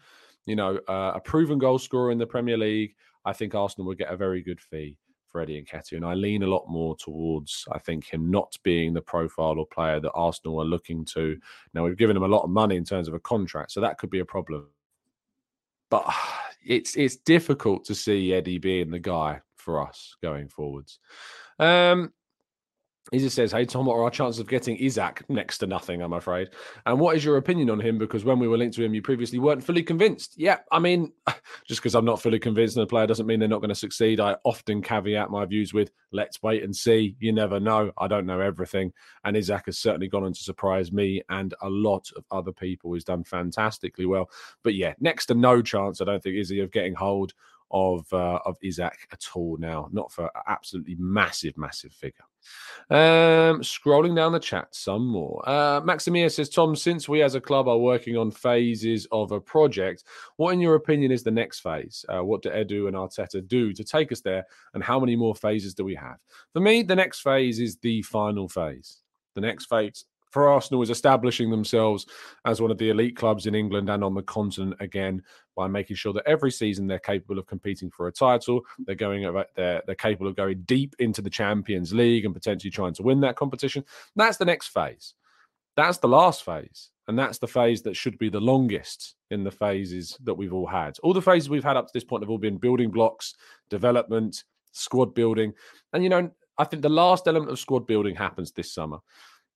you 0.46 0.54
know, 0.54 0.78
uh, 0.88 1.12
a 1.14 1.20
proven 1.20 1.58
goal 1.58 1.78
scorer 1.78 2.12
in 2.12 2.18
the 2.18 2.26
Premier 2.26 2.56
League. 2.56 2.94
I 3.24 3.32
think 3.32 3.54
Arsenal 3.54 3.86
would 3.88 3.98
get 3.98 4.12
a 4.12 4.16
very 4.16 4.42
good 4.42 4.60
fee. 4.60 4.96
Freddie 5.32 5.64
Nketiah. 5.64 5.96
And 5.96 6.04
I 6.04 6.14
lean 6.14 6.42
a 6.42 6.46
lot 6.46 6.68
more 6.68 6.94
towards, 6.96 7.64
I 7.72 7.78
think, 7.78 8.04
him 8.04 8.30
not 8.30 8.56
being 8.62 8.92
the 8.92 9.00
profile 9.00 9.58
or 9.58 9.66
player 9.66 9.98
that 9.98 10.12
Arsenal 10.12 10.60
are 10.60 10.66
looking 10.66 11.04
to. 11.06 11.38
Now, 11.72 11.84
we've 11.84 11.96
given 11.96 12.16
him 12.16 12.22
a 12.22 12.28
lot 12.28 12.44
of 12.44 12.50
money 12.50 12.76
in 12.76 12.84
terms 12.84 13.08
of 13.08 13.14
a 13.14 13.20
contract, 13.20 13.72
so 13.72 13.80
that 13.80 13.98
could 13.98 14.10
be 14.10 14.20
a 14.20 14.24
problem. 14.24 14.68
But 15.92 16.12
it's 16.66 16.96
it's 16.96 17.16
difficult 17.16 17.84
to 17.84 17.94
see 17.94 18.34
Eddie 18.34 18.58
being 18.58 18.90
the 18.90 18.98
guy 18.98 19.40
for 19.56 19.86
us 19.86 20.16
going 20.22 20.48
forwards. 20.48 20.98
Um, 21.60 22.12
Izzy 23.12 23.28
says, 23.28 23.52
Hey, 23.52 23.66
Tom, 23.66 23.86
what 23.86 23.96
are 23.96 24.04
our 24.04 24.10
chances 24.10 24.40
of 24.40 24.48
getting 24.48 24.76
Isak? 24.78 25.28
Next 25.28 25.58
to 25.58 25.66
nothing, 25.66 26.00
I'm 26.00 26.14
afraid. 26.14 26.48
And 26.86 26.98
what 26.98 27.14
is 27.14 27.24
your 27.24 27.36
opinion 27.36 27.68
on 27.68 27.78
him? 27.78 27.98
Because 27.98 28.24
when 28.24 28.38
we 28.38 28.48
were 28.48 28.56
linked 28.56 28.76
to 28.76 28.84
him, 28.84 28.94
you 28.94 29.02
previously 29.02 29.38
weren't 29.38 29.62
fully 29.62 29.82
convinced. 29.82 30.34
Yeah, 30.36 30.58
I 30.72 30.78
mean, 30.78 31.12
just 31.66 31.80
because 31.80 31.94
I'm 31.94 32.06
not 32.06 32.22
fully 32.22 32.38
convinced 32.38 32.76
in 32.76 32.82
a 32.82 32.86
player 32.86 33.06
doesn't 33.06 33.26
mean 33.26 33.38
they're 33.38 33.48
not 33.48 33.60
going 33.60 33.68
to 33.68 33.74
succeed. 33.74 34.18
I 34.18 34.36
often 34.44 34.82
caveat 34.82 35.30
my 35.30 35.44
views 35.44 35.74
with, 35.74 35.90
let's 36.10 36.42
wait 36.42 36.64
and 36.64 36.74
see. 36.74 37.14
You 37.20 37.32
never 37.32 37.60
know. 37.60 37.92
I 37.98 38.08
don't 38.08 38.26
know 38.26 38.40
everything. 38.40 38.92
And 39.24 39.36
Isak 39.36 39.66
has 39.66 39.78
certainly 39.78 40.08
gone 40.08 40.24
on 40.24 40.32
to 40.32 40.40
surprise 40.40 40.90
me 40.90 41.22
and 41.28 41.54
a 41.60 41.68
lot 41.68 42.10
of 42.16 42.24
other 42.30 42.52
people. 42.52 42.94
He's 42.94 43.04
done 43.04 43.24
fantastically 43.24 44.06
well. 44.06 44.30
But 44.62 44.74
yeah, 44.74 44.94
next 45.00 45.26
to 45.26 45.34
no 45.34 45.60
chance, 45.60 46.00
I 46.00 46.04
don't 46.04 46.22
think, 46.22 46.36
Izzy, 46.36 46.60
of 46.60 46.72
getting 46.72 46.94
hold 46.94 47.34
of 47.72 48.06
uh, 48.12 48.38
of 48.44 48.56
Isak 48.62 49.08
at 49.12 49.24
all 49.34 49.56
now. 49.58 49.88
Not 49.92 50.12
for 50.12 50.30
absolutely 50.46 50.96
massive, 50.98 51.56
massive 51.56 51.92
figure. 51.92 52.24
Um, 52.90 53.60
scrolling 53.60 54.16
down 54.16 54.32
the 54.32 54.40
chat 54.40 54.74
some 54.74 55.06
more. 55.06 55.42
Uh, 55.46 55.80
Maximia 55.80 56.30
says, 56.30 56.48
Tom, 56.48 56.74
since 56.74 57.08
we 57.08 57.22
as 57.22 57.34
a 57.34 57.40
club 57.40 57.68
are 57.68 57.78
working 57.78 58.16
on 58.16 58.30
phases 58.30 59.06
of 59.12 59.32
a 59.32 59.40
project, 59.40 60.04
what 60.36 60.52
in 60.52 60.60
your 60.60 60.74
opinion 60.74 61.12
is 61.12 61.22
the 61.22 61.30
next 61.30 61.60
phase? 61.60 62.04
Uh, 62.08 62.24
what 62.24 62.42
do 62.42 62.50
Edu 62.50 62.88
and 62.88 62.96
Arteta 62.96 63.46
do 63.46 63.72
to 63.72 63.84
take 63.84 64.12
us 64.12 64.20
there? 64.20 64.44
And 64.74 64.82
how 64.82 64.98
many 64.98 65.16
more 65.16 65.34
phases 65.34 65.74
do 65.74 65.84
we 65.84 65.94
have? 65.94 66.16
For 66.52 66.60
me, 66.60 66.82
the 66.82 66.96
next 66.96 67.20
phase 67.20 67.60
is 67.60 67.76
the 67.76 68.02
final 68.02 68.48
phase. 68.48 68.98
The 69.34 69.40
next 69.40 69.66
phase 69.66 70.04
for 70.32 70.48
Arsenal 70.48 70.82
is 70.82 70.90
establishing 70.90 71.50
themselves 71.50 72.06
as 72.44 72.60
one 72.60 72.70
of 72.70 72.78
the 72.78 72.90
elite 72.90 73.16
clubs 73.16 73.46
in 73.46 73.54
England 73.54 73.90
and 73.90 74.02
on 74.02 74.14
the 74.14 74.22
continent 74.22 74.74
again 74.80 75.22
by 75.54 75.68
making 75.68 75.94
sure 75.96 76.12
that 76.14 76.26
every 76.26 76.50
season 76.50 76.86
they're 76.86 76.98
capable 76.98 77.38
of 77.38 77.46
competing 77.46 77.90
for 77.90 78.08
a 78.08 78.12
title. 78.12 78.62
They're 78.80 78.94
going 78.94 79.22
they're 79.54 79.82
they're 79.86 79.94
capable 79.94 80.28
of 80.28 80.36
going 80.36 80.62
deep 80.62 80.96
into 80.98 81.22
the 81.22 81.30
Champions 81.30 81.92
League 81.92 82.24
and 82.24 82.34
potentially 82.34 82.70
trying 82.70 82.94
to 82.94 83.02
win 83.02 83.20
that 83.20 83.36
competition. 83.36 83.84
That's 84.16 84.38
the 84.38 84.46
next 84.46 84.68
phase. 84.68 85.14
That's 85.76 85.98
the 85.98 86.08
last 86.08 86.44
phase. 86.44 86.90
And 87.08 87.18
that's 87.18 87.38
the 87.38 87.48
phase 87.48 87.82
that 87.82 87.96
should 87.96 88.16
be 88.18 88.28
the 88.28 88.40
longest 88.40 89.16
in 89.30 89.42
the 89.42 89.50
phases 89.50 90.16
that 90.22 90.34
we've 90.34 90.54
all 90.54 90.66
had. 90.66 90.96
All 91.02 91.12
the 91.12 91.20
phases 91.20 91.50
we've 91.50 91.64
had 91.64 91.76
up 91.76 91.86
to 91.86 91.92
this 91.92 92.04
point 92.04 92.22
have 92.22 92.30
all 92.30 92.38
been 92.38 92.58
building 92.58 92.90
blocks, 92.90 93.34
development, 93.70 94.44
squad 94.70 95.14
building. 95.14 95.52
And, 95.92 96.04
you 96.04 96.10
know, 96.10 96.30
I 96.58 96.64
think 96.64 96.82
the 96.82 96.88
last 96.88 97.26
element 97.26 97.50
of 97.50 97.58
squad 97.58 97.86
building 97.86 98.14
happens 98.14 98.52
this 98.52 98.72
summer. 98.72 98.98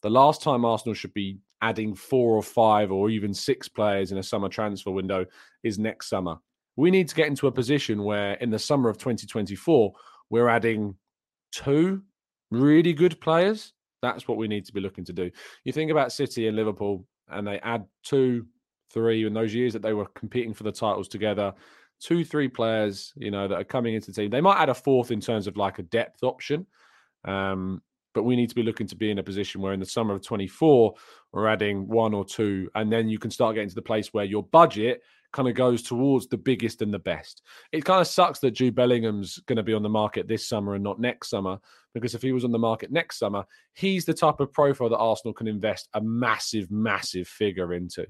The 0.07 0.11
last 0.11 0.40
time 0.40 0.64
Arsenal 0.64 0.95
should 0.95 1.14
be 1.14 1.40
adding 1.62 1.97
four 1.97 2.37
or 2.37 2.42
five 2.45 2.92
or 2.92 3.11
even 3.11 3.35
six 3.35 3.69
players 3.69 4.12
in 4.12 4.19
a 4.19 4.23
summer 4.23 4.49
transfer 4.49 4.92
window 4.92 5.27
is 5.64 5.81
next 5.81 6.09
summer. 6.09 6.37
We 6.77 6.92
need 6.92 7.09
to 7.09 7.14
get 7.16 7.27
into 7.27 7.49
a 7.49 7.51
position 7.51 8.05
where 8.05 8.35
in 8.35 8.51
the 8.51 8.59
summer 8.61 8.88
of 8.88 8.99
2024, 8.99 9.92
we're 10.31 10.49
adding 10.49 10.95
two 11.51 12.05
really 12.53 12.92
good 12.92 13.21
players. 13.21 13.73
That's 14.01 14.29
what 14.29 14.38
we 14.38 14.47
need 14.47 14.64
to 14.66 14.73
be 14.73 14.79
looking 14.79 15.05
to 15.07 15.12
do. 15.12 15.29
You 15.64 15.73
think 15.73 15.90
about 15.90 16.12
City 16.12 16.47
and 16.47 16.57
Liverpool, 16.57 17.05
and 17.29 17.45
they 17.45 17.59
add 17.59 17.85
two, 18.05 18.47
three 18.92 19.27
in 19.27 19.35
those 19.35 19.53
years 19.53 19.73
that 19.73 19.83
they 19.83 19.92
were 19.92 20.07
competing 20.14 20.55
for 20.55 20.62
the 20.62 20.71
titles 20.71 21.09
together. 21.09 21.53
Two, 21.99 22.25
three 22.25 22.47
players, 22.47 23.12
you 23.16 23.33
know, 23.33 23.49
that 23.49 23.59
are 23.59 23.64
coming 23.64 23.97
into 23.97 24.12
the 24.12 24.23
team. 24.23 24.31
They 24.31 24.40
might 24.40 24.62
add 24.62 24.69
a 24.69 24.75
fourth 24.75 25.11
in 25.11 25.21
terms 25.21 25.49
of 25.49 25.57
like 25.57 25.81
a 25.81 25.83
depth 25.83 26.23
option. 26.23 26.64
Um, 27.25 27.83
but 28.16 28.22
we 28.22 28.35
need 28.35 28.48
to 28.48 28.55
be 28.55 28.62
looking 28.62 28.87
to 28.87 28.96
be 28.96 29.11
in 29.11 29.18
a 29.18 29.22
position 29.22 29.61
where 29.61 29.74
in 29.74 29.79
the 29.79 29.85
summer 29.85 30.14
of 30.14 30.22
24 30.22 30.94
we're 31.33 31.46
adding 31.46 31.87
one 31.87 32.14
or 32.14 32.24
two 32.24 32.66
and 32.74 32.90
then 32.90 33.11
you 33.11 33.18
can 33.18 33.31
start 33.31 33.55
getting 33.55 33.68
to 33.68 33.74
the 33.74 33.83
place 33.83 34.14
where 34.14 34.24
your 34.24 34.42
budget 34.42 35.02
kind 35.35 35.50
of 35.50 35.55
goes 35.55 35.83
towards 35.83 36.26
the 36.26 36.38
biggest 36.38 36.81
and 36.81 36.94
the 36.94 36.98
best. 36.98 37.42
It 37.72 37.85
kind 37.85 38.00
of 38.00 38.07
sucks 38.07 38.38
that 38.38 38.52
Jude 38.52 38.74
Bellingham's 38.74 39.37
going 39.40 39.59
to 39.59 39.62
be 39.62 39.74
on 39.74 39.83
the 39.83 39.90
market 39.90 40.26
this 40.26 40.48
summer 40.48 40.76
and 40.76 40.83
not 40.83 40.98
next 40.98 41.29
summer 41.29 41.59
because 41.92 42.14
if 42.14 42.22
he 42.22 42.33
was 42.33 42.42
on 42.42 42.52
the 42.52 42.59
market 42.59 42.90
next 42.90 43.18
summer 43.18 43.44
he's 43.74 44.07
the 44.07 44.14
type 44.14 44.40
of 44.40 44.50
profile 44.50 44.88
that 44.88 44.96
Arsenal 44.96 45.35
can 45.35 45.46
invest 45.46 45.90
a 45.92 46.00
massive 46.00 46.70
massive 46.70 47.29
figure 47.29 47.74
into 47.74 48.07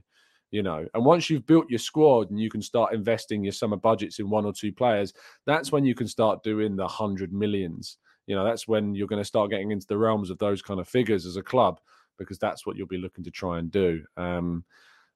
you 0.52 0.62
know? 0.62 0.86
And 0.94 1.04
once 1.04 1.28
you've 1.28 1.46
built 1.46 1.68
your 1.68 1.80
squad 1.80 2.30
and 2.30 2.38
you 2.38 2.48
can 2.48 2.62
start 2.62 2.94
investing 2.94 3.42
your 3.42 3.52
summer 3.52 3.76
budgets 3.76 4.20
in 4.20 4.30
one 4.30 4.44
or 4.44 4.52
two 4.52 4.72
players 4.72 5.12
that's 5.46 5.72
when 5.72 5.84
you 5.84 5.96
can 5.96 6.06
start 6.06 6.44
doing 6.44 6.76
the 6.76 6.86
hundred 6.86 7.32
millions 7.32 7.98
you 8.26 8.34
know 8.34 8.44
that's 8.44 8.66
when 8.66 8.94
you're 8.94 9.06
going 9.06 9.20
to 9.20 9.24
start 9.24 9.50
getting 9.50 9.70
into 9.70 9.86
the 9.86 9.98
realms 9.98 10.30
of 10.30 10.38
those 10.38 10.62
kind 10.62 10.80
of 10.80 10.88
figures 10.88 11.26
as 11.26 11.36
a 11.36 11.42
club 11.42 11.80
because 12.18 12.38
that's 12.38 12.66
what 12.66 12.76
you'll 12.76 12.86
be 12.86 12.98
looking 12.98 13.24
to 13.24 13.30
try 13.30 13.58
and 13.58 13.70
do. 13.70 14.02
Um, 14.16 14.64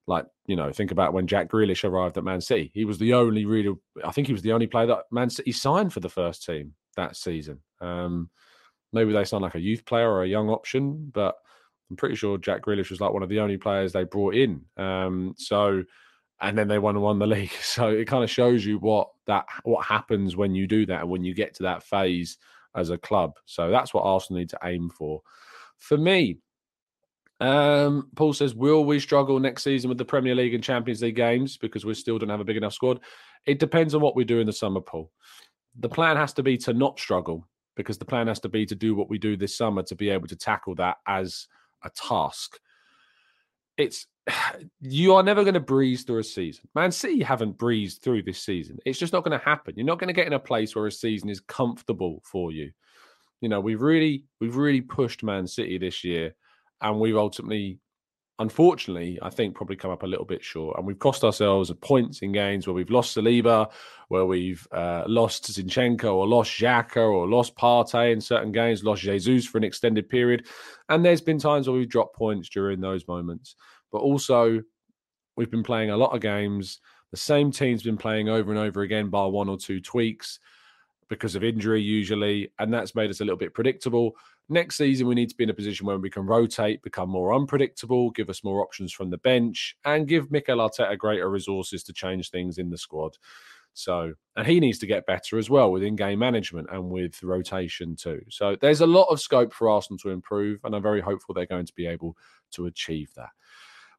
like 0.07 0.27
you 0.47 0.57
know, 0.57 0.73
think 0.73 0.91
about 0.91 1.13
when 1.13 1.27
Jack 1.27 1.49
Grealish 1.49 1.89
arrived 1.89 2.19
at 2.19 2.25
Man 2.25 2.41
City. 2.41 2.71
He 2.75 2.85
was 2.85 2.99
the 2.99 3.15
only 3.15 3.45
really, 3.45 3.75
I 4.05 4.11
think 4.11 4.27
he 4.27 4.33
was 4.33 4.43
the 4.43 4.53
only 4.53 4.67
player 4.67 4.87
that 4.87 5.05
Man 5.11 5.31
City 5.31 5.53
signed 5.53 5.93
for 5.93 6.01
the 6.01 6.09
first 6.09 6.45
team 6.45 6.75
that 6.97 7.17
season. 7.17 7.61
Um, 7.81 8.31
maybe 8.93 9.13
they 9.13 9.25
signed 9.25 9.43
like 9.43 9.55
a 9.55 9.61
youth 9.61 9.85
player 9.85 10.11
or 10.11 10.23
a 10.23 10.29
young 10.29 10.51
option, 10.51 11.11
but 11.13 11.37
I'm 11.91 11.97
pretty 11.97 12.17
sure 12.17 12.39
Jack 12.39 12.63
Grealish 12.63 12.91
was 12.91 13.01
like 13.01 13.13
one 13.13 13.23
of 13.23 13.29
the 13.29 13.41
only 13.41 13.57
players 13.57 13.93
they 13.93 14.05
brought 14.05 14.35
in. 14.35 14.63
Um, 14.77 15.35
so, 15.37 15.85
and 16.41 16.57
then 16.57 16.69
they 16.69 16.79
won 16.79 16.97
and 16.97 17.05
won 17.05 17.19
the 17.19 17.27
league. 17.29 17.53
So 17.63 17.89
it 17.89 18.07
kind 18.07 18.25
of 18.25 18.31
shows 18.31 18.65
you 18.65 18.79
what 18.79 19.11
that 19.27 19.47
what 19.65 19.87
happens 19.87 20.37
when 20.37 20.55
you 20.55 20.67
do 20.67 20.87
that 20.87 21.03
and 21.03 21.11
when 21.11 21.25
you 21.25 21.35
get 21.35 21.55
to 21.57 21.65
that 21.65 21.83
phase 21.83 22.39
as 22.75 22.91
a 22.91 22.99
club. 22.99 23.33
So 23.47 23.71
that's 23.71 23.93
what 23.93 24.03
Arsenal 24.03 24.41
need 24.41 24.51
to 24.51 24.59
aim 24.65 24.91
for. 24.91 25.23
For 25.79 25.97
me, 25.97 26.39
um, 27.41 28.09
Paul 28.15 28.33
says, 28.33 28.55
Will 28.55 28.85
we 28.85 29.01
struggle 29.01 29.39
next 29.39 29.65
season 29.65 29.89
with 29.89 29.99
the 29.99 30.05
Premier 30.05 30.35
League 30.35 30.55
and 30.55 30.63
Champions 30.63 31.03
League 31.03 31.17
games 31.17 31.57
because 31.57 31.85
we 31.85 31.95
still 31.95 32.19
don't 32.19 32.29
have 32.29 32.41
a 32.41 32.45
big 32.45 32.57
enough 32.57 32.75
squad? 32.75 33.01
It 33.47 33.59
depends 33.59 33.95
on 33.95 34.03
what 34.03 34.17
we 34.17 34.25
do 34.25 34.41
in 34.41 34.47
the 34.47 34.53
summer, 34.53 34.81
Paul. 34.81 35.11
The 35.79 35.89
plan 35.89 36.17
has 36.17 36.33
to 36.35 36.43
be 36.43 36.59
to 36.59 36.75
not 36.75 36.99
struggle 36.99 37.49
because 37.77 37.97
the 37.97 38.05
plan 38.05 38.27
has 38.27 38.41
to 38.41 38.49
be 38.49 38.67
to 38.67 38.75
do 38.75 38.95
what 38.95 39.09
we 39.09 39.19
do 39.19 39.37
this 39.37 39.57
summer 39.57 39.83
to 39.85 39.95
be 39.95 40.11
able 40.11 40.29
to 40.29 40.37
tackle 40.37 40.75
that 40.75 40.99
as 41.07 41.47
a 41.83 41.91
task. 41.91 42.59
It's 43.79 44.07
you 44.81 45.15
are 45.15 45.23
never 45.23 45.43
going 45.43 45.55
to 45.55 45.61
breeze 45.61 46.03
through 46.03 46.19
a 46.19 46.25
season. 46.25 46.69
Man 46.75 46.93
City 46.93 47.23
haven't 47.23 47.59
breezed 47.59 48.03
through 48.03 48.23
this 48.23 48.43
season. 48.43 48.79
It's 48.85 48.99
just 48.99 49.13
not 49.13 49.25
going 49.25 49.39
to 49.39 49.45
happen. 49.45 49.75
You're 49.77 49.87
not 49.87 49.99
going 49.99 50.09
to 50.09 50.15
get 50.15 50.27
in 50.27 50.33
a 50.33 50.39
place 50.39 50.75
where 50.75 50.87
a 50.87 50.93
season 50.93 51.29
is 51.29 51.41
comfortable 51.41 52.23
for 52.25 52.53
you. 52.53 52.71
You 53.41 53.49
know, 53.49 53.61
we've 53.61 53.81
really 53.81 54.25
we've 54.41 54.57
really 54.57 54.83
pushed 54.83 55.23
Man 55.23 55.47
City 55.47 55.79
this 55.79 56.05
year 56.05 56.35
and 56.81 57.01
we've 57.01 57.17
ultimately 57.17 57.81
unfortunately, 58.41 59.19
I 59.21 59.29
think 59.29 59.55
probably 59.55 59.77
come 59.77 59.91
up 59.91 60.03
a 60.03 60.07
little 60.07 60.25
bit 60.25 60.43
short. 60.43 60.79
And 60.79 60.87
we've 60.87 60.99
cost 60.99 61.25
ourselves 61.25 61.71
points 61.83 62.23
in 62.23 62.33
games 62.33 62.67
where 62.67 62.73
we've 62.73 62.91
lost 62.91 63.15
Saliba, 63.15 63.71
where 64.09 64.25
we've 64.25 64.67
uh, 64.73 65.05
lost 65.07 65.53
Zinchenko 65.53 66.15
or 66.15 66.27
lost 66.27 66.51
Xhaka 66.51 66.97
or 66.97 67.29
lost 67.29 67.55
Partey 67.55 68.13
in 68.13 68.21
certain 68.21 68.51
games, 68.51 68.83
lost 68.83 69.03
Jesus 69.03 69.45
for 69.45 69.59
an 69.59 69.65
extended 69.65 70.09
period. 70.09 70.47
And 70.89 71.05
there's 71.05 71.21
been 71.21 71.39
times 71.39 71.69
where 71.69 71.77
we've 71.77 71.89
dropped 71.89 72.17
points 72.17 72.49
during 72.49 72.81
those 72.81 73.07
moments 73.07 73.57
but 73.93 73.99
also 73.99 74.63
we've 75.37 75.51
been 75.51 75.63
playing 75.63 75.91
a 75.91 75.97
lot 75.97 76.15
of 76.15 76.21
games. 76.21 76.81
The 77.11 77.17
same 77.17 77.51
team's 77.51 77.83
been 77.83 77.97
playing 77.97 78.29
over 78.29 78.51
and 78.51 78.61
over 78.61 78.83
again, 78.83 79.11
by 79.11 79.25
one 79.27 79.49
or 79.49 79.57
two 79.57 79.81
tweaks 79.81 80.39
because 81.09 81.35
of 81.35 81.43
injury, 81.43 81.83
usually, 81.83 82.53
and 82.59 82.73
that's 82.73 82.95
made 82.95 83.11
us 83.11 83.21
a 83.21 83.25
little 83.25 83.37
bit 83.37 83.53
predictable. 83.53 84.17
Next 84.49 84.77
season, 84.77 85.07
we 85.07 85.15
need 85.15 85.29
to 85.29 85.37
be 85.37 85.45
in 85.45 85.51
a 85.51 85.55
position 85.55 85.87
where 85.87 85.99
we 85.99 86.09
can 86.09 86.25
rotate, 86.25 86.83
become 86.83 87.11
more 87.11 87.35
unpredictable, 87.35 88.11
give 88.11 88.31
us 88.31 88.43
more 88.43 88.63
options 88.63 88.93
from 88.93 89.11
the 89.11 89.19
bench, 89.19 89.77
and 89.85 90.09
give 90.09 90.31
Mikel 90.31 90.59
Arteta 90.59 90.97
greater 90.97 91.29
resources 91.29 91.83
to 91.85 91.93
change 91.93 92.31
things 92.31 92.59
in 92.59 92.71
the 92.71 92.79
squad. 92.79 93.17
So, 93.75 94.15
and 94.37 94.47
he 94.47 94.59
needs 94.61 94.79
to 94.79 94.87
get 94.87 95.07
better 95.07 95.39
as 95.39 95.51
well 95.51 95.71
with 95.71 95.83
in 95.83 95.97
game 95.97 96.19
management 96.19 96.69
and 96.73 96.91
with 96.91 97.23
rotation 97.23 97.95
too. 97.97 98.23
So, 98.29 98.57
there's 98.61 98.81
a 98.81 98.87
lot 98.87 99.05
of 99.05 99.21
scope 99.21 99.53
for 99.53 99.69
Arsenal 99.69 99.99
to 99.99 100.11
improve, 100.11 100.61
and 100.65 100.75
I'm 100.75 100.83
very 100.83 101.01
hopeful 101.01 101.35
they're 101.35 101.47
going 101.47 101.67
to 101.67 101.75
be 101.75 101.87
able 101.87 102.17
to 102.53 102.67
achieve 102.67 103.13
that. 103.15 103.31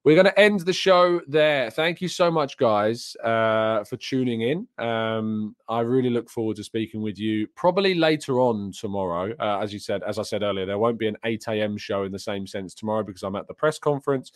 We're 0.04 0.16
going 0.16 0.26
to 0.26 0.40
end 0.40 0.62
the 0.62 0.74
show 0.74 1.22
there. 1.28 1.70
Thank 1.70 2.02
you 2.02 2.08
so 2.08 2.32
much, 2.32 2.58
guys, 2.58 3.16
uh, 3.24 3.84
for 3.84 3.98
tuning 3.98 4.42
in. 4.42 4.68
Um, 4.84 5.56
I 5.70 5.82
really 5.82 6.10
look 6.10 6.28
forward 6.28 6.58
to 6.58 6.64
speaking 6.64 7.04
with 7.04 7.20
you 7.20 7.48
probably 7.56 7.94
later 7.94 8.40
on 8.40 8.72
tomorrow. 8.72 9.36
Uh, 9.40 9.60
as 9.62 9.72
you 9.72 9.78
said, 9.78 10.02
as 10.02 10.18
I 10.18 10.24
said 10.24 10.42
earlier, 10.42 10.66
there 10.66 10.80
won't 10.80 10.98
be 10.98 11.08
an 11.08 11.18
8 11.24 11.46
a.m. 11.50 11.78
show 11.78 12.04
in 12.04 12.12
the 12.12 12.18
same 12.18 12.48
sense 12.48 12.74
tomorrow 12.74 13.04
because 13.04 13.22
I'm 13.22 13.36
at 13.36 13.48
the 13.48 13.54
press 13.54 13.78
conference 13.78 14.32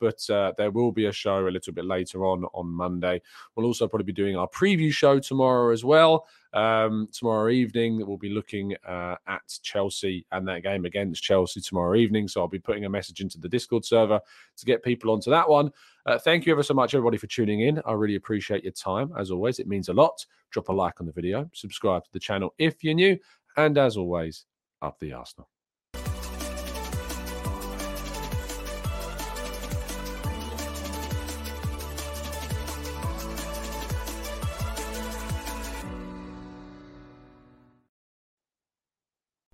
but 0.00 0.28
uh, 0.30 0.52
there 0.56 0.70
will 0.70 0.90
be 0.90 1.06
a 1.06 1.12
show 1.12 1.46
a 1.46 1.50
little 1.50 1.72
bit 1.72 1.84
later 1.84 2.24
on 2.24 2.44
on 2.54 2.66
Monday. 2.66 3.20
We'll 3.54 3.66
also 3.66 3.86
probably 3.86 4.06
be 4.06 4.12
doing 4.12 4.36
our 4.36 4.48
preview 4.48 4.90
show 4.90 5.20
tomorrow 5.20 5.72
as 5.72 5.84
well. 5.84 6.26
Um, 6.52 7.08
tomorrow 7.12 7.50
evening, 7.50 8.04
we'll 8.04 8.16
be 8.16 8.30
looking 8.30 8.74
uh, 8.86 9.16
at 9.28 9.42
Chelsea 9.62 10.26
and 10.32 10.48
that 10.48 10.62
game 10.62 10.84
against 10.84 11.22
Chelsea 11.22 11.60
tomorrow 11.60 11.94
evening. 11.96 12.26
So 12.26 12.40
I'll 12.40 12.48
be 12.48 12.58
putting 12.58 12.86
a 12.86 12.90
message 12.90 13.20
into 13.20 13.38
the 13.38 13.48
Discord 13.48 13.84
server 13.84 14.20
to 14.56 14.66
get 14.66 14.82
people 14.82 15.12
onto 15.12 15.30
that 15.30 15.48
one. 15.48 15.70
Uh, 16.06 16.18
thank 16.18 16.46
you 16.46 16.52
ever 16.52 16.62
so 16.62 16.74
much, 16.74 16.94
everybody, 16.94 17.18
for 17.18 17.26
tuning 17.26 17.60
in. 17.60 17.80
I 17.86 17.92
really 17.92 18.16
appreciate 18.16 18.64
your 18.64 18.72
time. 18.72 19.12
As 19.16 19.30
always, 19.30 19.58
it 19.58 19.68
means 19.68 19.88
a 19.88 19.94
lot. 19.94 20.24
Drop 20.50 20.68
a 20.68 20.72
like 20.72 21.00
on 21.00 21.06
the 21.06 21.12
video, 21.12 21.48
subscribe 21.52 22.04
to 22.04 22.12
the 22.12 22.18
channel 22.18 22.54
if 22.58 22.82
you're 22.82 22.94
new, 22.94 23.16
and 23.56 23.78
as 23.78 23.96
always, 23.96 24.46
up 24.82 24.98
the 24.98 25.12
Arsenal. 25.12 25.48